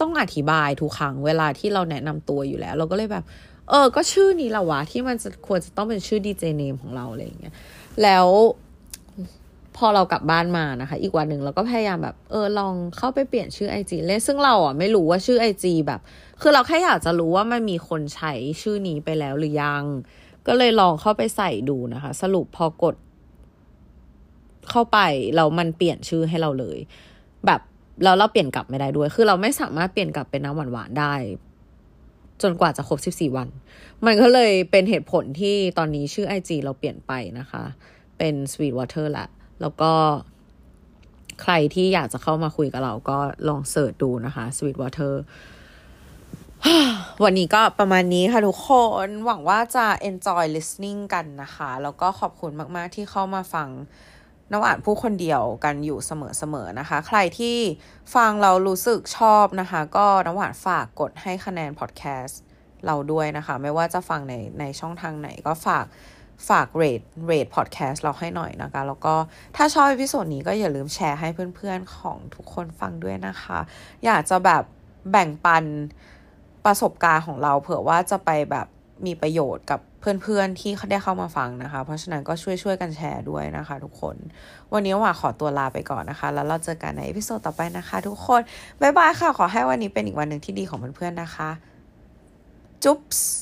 [0.00, 3.24] ต้องอธิบายทุกครั้งเวลาที่เราแนะนำตัวอยู่แล้ว เราก็เลยแบบ
[3.70, 7.54] เออ ก็ชื่อนี้แหละวะที่มันจะควรจะต้องเป็นชื่อดีเจเนมของเราอะไรอย่างเงี้ย
[8.02, 8.26] แล้ว
[9.76, 16.00] พอเรากลับบ้านมานะคะ อีกวันหนึ่งเราก็พยายามแบบเออลองเข้าไปเปลี่ยนชื่อไอจีเล่นซึ่งเราอะไม่รู้ว่าชื่อไอจีแบบ
[16.40, 18.32] คือเราแค่อยากจะรู้ว่ามันมีคนใช้
[18.62, 19.84] ชื่อนี้ไปแล้วหรือยัง
[20.46, 22.94] ก็เลยลองเข้าไปใส่ดูนะคะ สรุปพอกด
[24.70, 24.98] เข้าไป
[25.36, 26.78] เรามันเปลี่ยนชื่อให้เราเลย
[27.46, 27.60] แบบ
[28.02, 31.14] แล้วเราเปลี่ยนกลับไม่ได้ด้วย คือเราไม่สามารถเปลี่ยนกลับเป็นน้ำหวานๆได้
[32.42, 33.48] จนกว่าจะครบ14วัน
[34.06, 37.62] มันก็เลยเป็นเหตุผลที่ตอนนี้ชื่อ IG เราเปลี่ยนไปนะคะ
[38.18, 39.26] เป็น Sweet Water ละ
[39.60, 39.92] แล้วก็
[41.42, 43.18] ใครที่อยากจะเข้ามาคุยกับเราก็
[43.48, 45.14] ลองเสิร์ชดูนะคะ Sweet Water
[47.24, 48.70] วันนี้ก็ประมาณนี้ค่ะทุกค
[49.06, 53.68] น หวังว่าจะ enjoy listening กันนะคะ แล้วก็ขอบคุณมาก ๆ ที่เข้ามาฟัง
[54.50, 57.56] น้ำหวานผู้คนเดียวกันอยู่เสมอๆนะคะ ใครที่
[58.14, 62.40] ฟังเรารู้สึกชอบนะคะ ก็น้ำหวานฝากกดให้คะแนนพอดแคสต์
[62.86, 65.86] เราด้วยนะคะ ไม่ว่าจะฟังในในช่องทางไหนก็ฝาก
[66.48, 69.14] ฝาก rate rate พอดแคสต์เราให้หน่อยนะคะ แล้วก็
[69.56, 73.58] ถ้าชอบ episode นี้ก็อย่าลืมแชร์ให้เพื่อนๆของทุกคนฟังด้วยนะคะ
[74.04, 74.62] อยากจะแบบ
[75.10, 75.64] แบ่งปัน
[76.64, 78.66] ประสบการณ์ของเราเผื่อว่าจะไปแบบ
[79.06, 84.16] มีประโยชน์กับเพื่อนๆที่เขาได้เข้ามาฟังนะคะ เพราะฉะนั้นก็ช่วยๆกันแชร์ด้วยนะคะ ทุกคน
[84.72, 88.40] วันนี้ว่าขอตัวลาไปก่อนนะคะ แล้วเราเจอกันใน episode ต่อไปนะคะ ทุกคน
[88.80, 91.50] บ๊ายบายค่ะ ขอให้วันนี้เป็นอีกวันหนึ่งที่ดีของเพื่อนๆนะคะ
[92.84, 93.36] จุ๊บส์